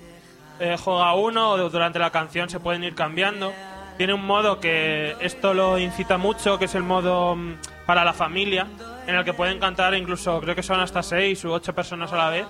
[0.61, 3.53] eh, juega uno o durante la canción se pueden ir cambiando.
[3.97, 8.13] Tiene un modo que esto lo incita mucho, que es el modo mm, para la
[8.13, 8.67] familia,
[9.07, 12.17] en el que pueden cantar incluso, creo que son hasta seis u ocho personas a
[12.17, 12.47] la vez,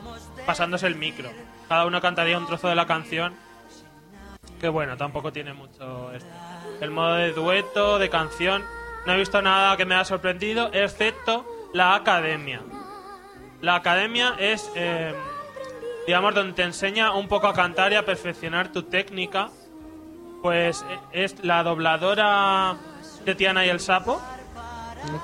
[0.46, 1.30] pasándose el micro.
[1.68, 3.34] Cada uno cantaría un trozo de la canción
[4.64, 6.26] que bueno, tampoco tiene mucho este.
[6.80, 8.64] El modo de dueto, de canción,
[9.04, 12.62] no he visto nada que me haya sorprendido, excepto la academia.
[13.60, 15.14] La academia es, eh,
[16.06, 19.50] digamos, donde te enseña un poco a cantar y a perfeccionar tu técnica.
[20.44, 22.76] Pues eh, es la dobladora
[23.24, 24.20] de Tiana y el Sapo,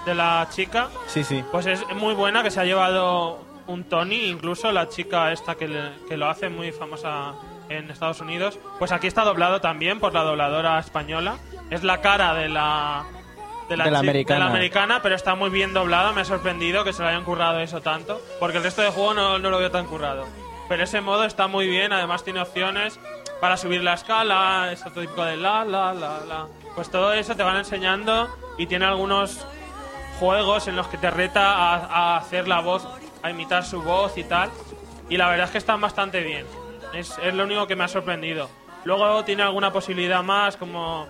[0.07, 0.89] de la chica.
[1.09, 1.45] Sí, sí.
[1.53, 5.69] Pues es muy buena, que se ha llevado un Tony, incluso la chica esta que,
[5.69, 7.35] le- que lo hace muy famosa
[7.69, 8.59] en Estados Unidos.
[8.79, 11.37] Pues aquí está doblado también por la dobladora española.
[11.69, 13.05] Es la cara de la
[13.69, 16.15] De la De la de la americana, pero está muy bien doblado.
[16.15, 18.19] Me ha sorprendido que se lo hayan currado eso tanto.
[18.41, 20.25] Porque el resto de juego no, no lo veo tan currado.
[20.67, 21.93] Pero ese modo está muy bien.
[21.93, 22.99] Además, tiene opciones
[23.41, 24.71] para subir la escala.
[24.73, 26.47] Eso típico de la, la, la, la.
[26.75, 28.29] Pues todo eso te van enseñando.
[28.59, 29.47] Y tiene algunos
[30.19, 32.87] juegos en los que te reta a, hacer la voz,
[33.23, 34.51] a imitar su voz y tal.
[35.09, 36.47] Y la verdad es que están bastante bien.
[36.95, 38.49] Es, es lo único que me ha sorprendido.
[38.85, 41.09] Luego tiene alguna posibilidad más, como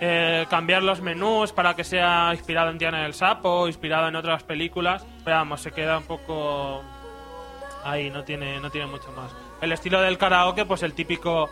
[0.00, 4.42] eh, cambiar los menús para que sea inspirado en Diana del Sapo, inspirado en otras
[4.42, 5.06] películas.
[5.24, 6.82] Pero vamos, se queda un poco
[7.84, 9.32] ahí, no tiene, no tiene mucho más.
[9.60, 11.48] El estilo del karaoke, pues el típico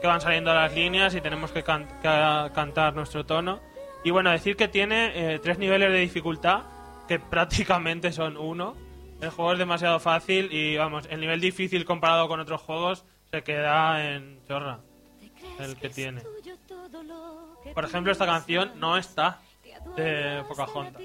[0.00, 3.60] que van saliendo las líneas y tenemos que, can- que cantar nuestro tono.
[4.04, 6.62] Y bueno, decir que tiene eh, tres niveles de dificultad,
[7.06, 8.74] que prácticamente son uno.
[9.20, 13.42] El juego es demasiado fácil y vamos, el nivel difícil comparado con otros juegos se
[13.44, 14.80] queda en chorra.
[15.60, 16.22] El que tiene.
[17.74, 19.40] Por ejemplo, esta canción no está
[19.96, 21.00] de Pocahontas.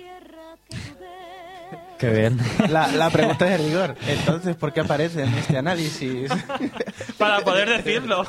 [1.98, 2.38] Qué bien.
[2.70, 3.96] La, la pregunta de rigor.
[4.08, 6.32] Entonces, ¿por qué aparece en este análisis?
[7.18, 8.26] Para poder decirlo.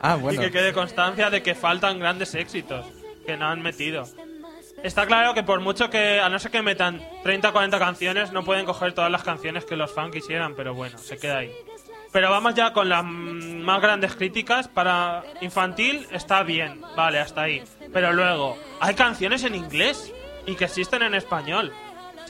[0.00, 0.40] Ah, bueno.
[0.40, 2.86] Y que quede constancia de que faltan grandes éxitos
[3.26, 4.04] que no han metido.
[4.82, 8.32] Está claro que por mucho que, a no ser que metan 30 o 40 canciones,
[8.32, 11.52] no pueden coger todas las canciones que los fans quisieran, pero bueno, se queda ahí.
[12.10, 14.68] Pero vamos ya con las más grandes críticas.
[14.68, 17.62] Para infantil está bien, vale, hasta ahí.
[17.92, 20.12] Pero luego, hay canciones en inglés
[20.46, 21.72] y que existen en español.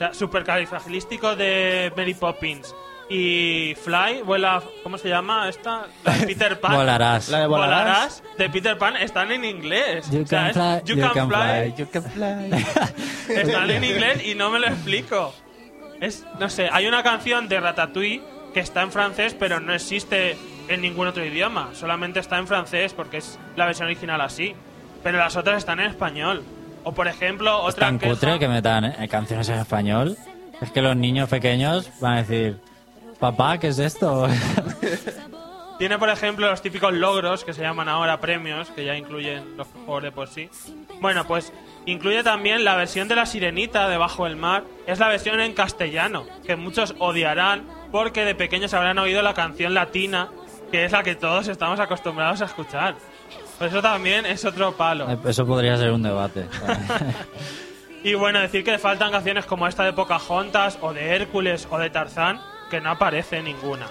[0.02, 2.74] Sea, supercalifragilístico de Mary Poppins
[3.08, 5.86] y Fly, vuela, ¿cómo se llama esta?
[6.02, 6.74] La de Peter Pan.
[6.74, 7.28] Volarás.
[7.28, 8.22] La de Volarás.
[8.36, 10.10] de Peter Pan están en inglés.
[10.10, 11.74] You O sea, can es fly, You you can can fly.
[11.76, 12.66] You can fly.
[13.36, 15.32] Están en inglés y no me lo explico.
[16.00, 18.22] Es, no sé, hay una canción de Ratatouille
[18.52, 20.36] que está en francés, pero no existe
[20.66, 21.70] en ningún otro idioma.
[21.74, 24.56] Solamente está en francés porque es la versión original así.
[25.04, 26.42] Pero las otras están en español.
[26.84, 30.16] O por ejemplo, Es otra tan queja- cutre que metan eh, canciones en español.
[30.60, 32.58] Es que los niños pequeños van a decir,
[33.18, 34.28] papá, ¿qué es esto?
[35.78, 39.66] Tiene, por ejemplo, los típicos logros que se llaman ahora premios, que ya incluyen los
[39.66, 40.48] juegos de por sí.
[41.00, 41.52] Bueno, pues
[41.86, 44.62] incluye también la versión de la sirenita de Bajo el Mar.
[44.86, 49.74] Es la versión en castellano, que muchos odiarán porque de pequeños habrán oído la canción
[49.74, 50.28] latina,
[50.70, 52.94] que es la que todos estamos acostumbrados a escuchar.
[53.62, 55.08] Pues eso también es otro palo.
[55.08, 56.46] Eh, Eso podría ser un debate.
[58.02, 61.88] Y bueno, decir que faltan canciones como esta de Pocahontas, o de Hércules, o de
[61.88, 63.86] Tarzán, que no aparece ninguna.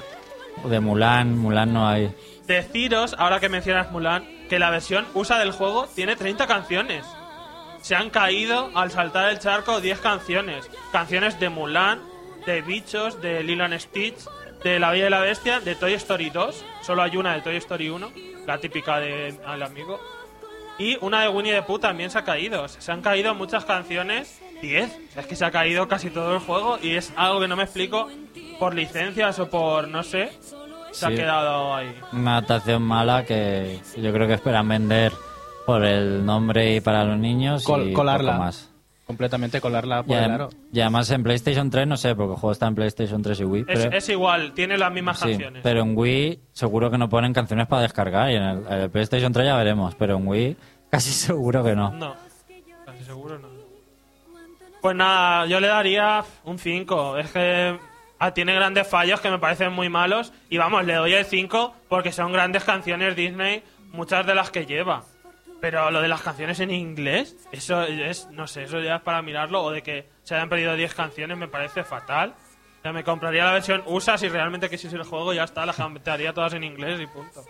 [0.65, 2.13] De Mulan, Mulan no hay.
[2.45, 7.05] Deciros, ahora que mencionas Mulan, que la versión USA del juego tiene 30 canciones.
[7.79, 10.69] Se han caído al saltar el charco 10 canciones.
[10.91, 12.01] Canciones de Mulan,
[12.45, 14.19] de Bichos, de Lilo and Stitch,
[14.63, 16.65] de La Bella y la Bestia, de Toy Story 2.
[16.81, 18.11] Solo hay una de Toy Story 1,
[18.45, 19.99] la típica de al amigo.
[20.77, 22.67] Y una de Winnie the Pooh también se ha caído.
[22.67, 24.39] Se han caído muchas canciones.
[24.61, 24.95] 10.
[25.17, 27.63] Es que se ha caído casi todo el juego y es algo que no me
[27.63, 28.07] explico
[28.59, 30.31] por licencias o por no sé.
[30.91, 31.91] Se ha quedado ahí.
[32.13, 35.11] Una adaptación mala que yo creo que esperan vender
[35.65, 38.33] por el nombre y para los niños Col- y colarla.
[38.33, 38.70] poco más.
[39.11, 40.49] Completamente colarla Y, por el adem- aro.
[40.71, 43.43] y además en PlayStation 3 no sé, porque el juego está en PlayStation 3 y
[43.43, 43.65] Wii.
[43.67, 45.61] Es, pero- es igual, tiene las mismas Sí, canciones.
[45.63, 48.89] pero en Wii seguro que no ponen canciones para descargar y en el, en el
[48.89, 50.57] PlayStation 3 ya veremos, pero en Wii
[50.89, 51.91] casi seguro que no.
[51.91, 52.15] No,
[52.85, 53.49] casi seguro no.
[54.81, 57.17] Pues nada, yo le daría un 5.
[57.17, 57.77] Es que
[58.17, 60.33] ah, tiene grandes fallos que me parecen muy malos.
[60.49, 64.65] Y vamos, le doy el 5 porque son grandes canciones Disney, muchas de las que
[64.65, 65.03] lleva.
[65.61, 69.21] Pero lo de las canciones en inglés, eso es, no sé, eso ya es para
[69.21, 69.63] mirarlo.
[69.63, 72.33] O de que se hayan perdido 10 canciones me parece fatal.
[72.79, 75.77] O sea, me compraría la versión USA si realmente quisiese el juego, ya está, las
[75.91, 77.45] metería todas en inglés y punto.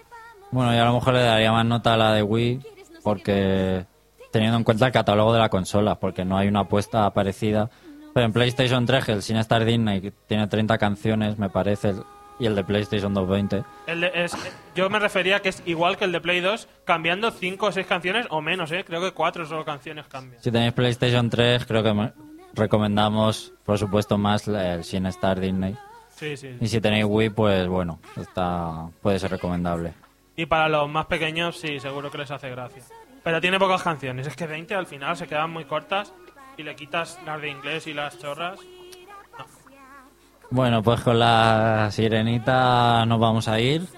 [0.52, 2.60] Bueno, yo a lo mejor le daría más nota a la de Wii
[3.02, 3.86] porque
[4.32, 7.70] teniendo en cuenta el catálogo de la consola, porque no hay una apuesta parecida.
[8.14, 11.94] Pero en PlayStation 3, el Sin Star Disney que tiene 30 canciones, me parece,
[12.42, 13.64] y el de PlayStation 2 20.
[13.88, 14.36] El de- es-
[14.76, 17.86] yo me refería que es igual que el de Play 2, cambiando 5 o 6
[17.88, 18.84] canciones o menos, ¿eh?
[18.86, 20.42] Creo que 4 solo canciones cambian.
[20.42, 22.12] Si tenéis PlayStation 3, creo que me-
[22.54, 25.78] recomendamos, por supuesto, más el Sin Star Disney.
[26.16, 26.58] Sí, sí.
[26.60, 29.94] Y si tenéis Wii, pues bueno, está puede ser recomendable.
[30.36, 32.82] Y para los más pequeños, sí, seguro que les hace gracia.
[33.24, 34.26] Pero tiene pocas canciones.
[34.28, 36.14] Es que 20 al final se quedan muy cortas
[36.58, 38.60] y le quitas las de inglés y las chorras.
[40.52, 43.86] Bueno, pues con la sirenita nos vamos a ir.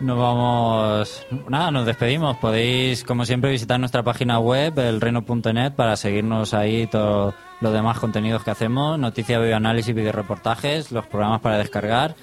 [0.00, 1.26] Nos vamos.
[1.48, 2.38] Nada, nos despedimos.
[2.38, 8.42] Podéis, como siempre, visitar nuestra página web, elreino.net, para seguirnos ahí todos los demás contenidos
[8.42, 12.14] que hacemos: noticias, videoanálisis, videoreportajes, los programas para descargar.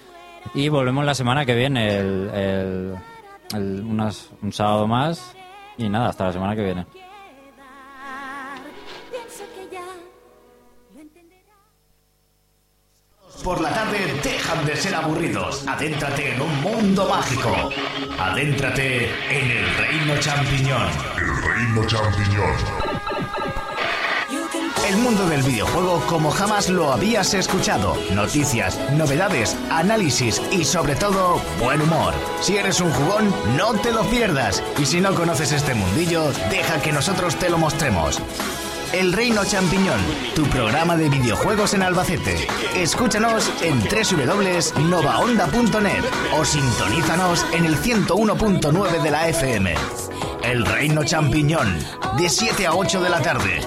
[0.56, 2.96] Y volvemos la semana que viene, el, el
[3.54, 5.36] el- unas- un sábado más.
[5.78, 6.86] Y nada, hasta la semana que viene.
[13.46, 15.68] Por la tarde dejan de ser aburridos.
[15.68, 17.70] Adéntrate en un mundo mágico.
[18.18, 20.90] Adéntrate en el reino champiñón.
[21.16, 22.56] El reino champiñón.
[24.90, 27.96] El mundo del videojuego como jamás lo habías escuchado.
[28.16, 32.16] Noticias, novedades, análisis y sobre todo buen humor.
[32.42, 34.64] Si eres un jugón, no te lo pierdas.
[34.80, 38.20] Y si no conoces este mundillo, deja que nosotros te lo mostremos.
[38.94, 40.00] El Reino Champiñón,
[40.36, 42.48] tu programa de videojuegos en Albacete.
[42.76, 46.04] Escúchanos en www.novaonda.net
[46.38, 49.76] o sintonízanos en el 101.9 de la FM.
[50.44, 51.78] El Reino Champiñón,
[52.18, 53.62] de 7 a 8 de la tarde.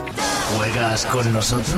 [0.57, 1.77] ¿Juegas con nosotros?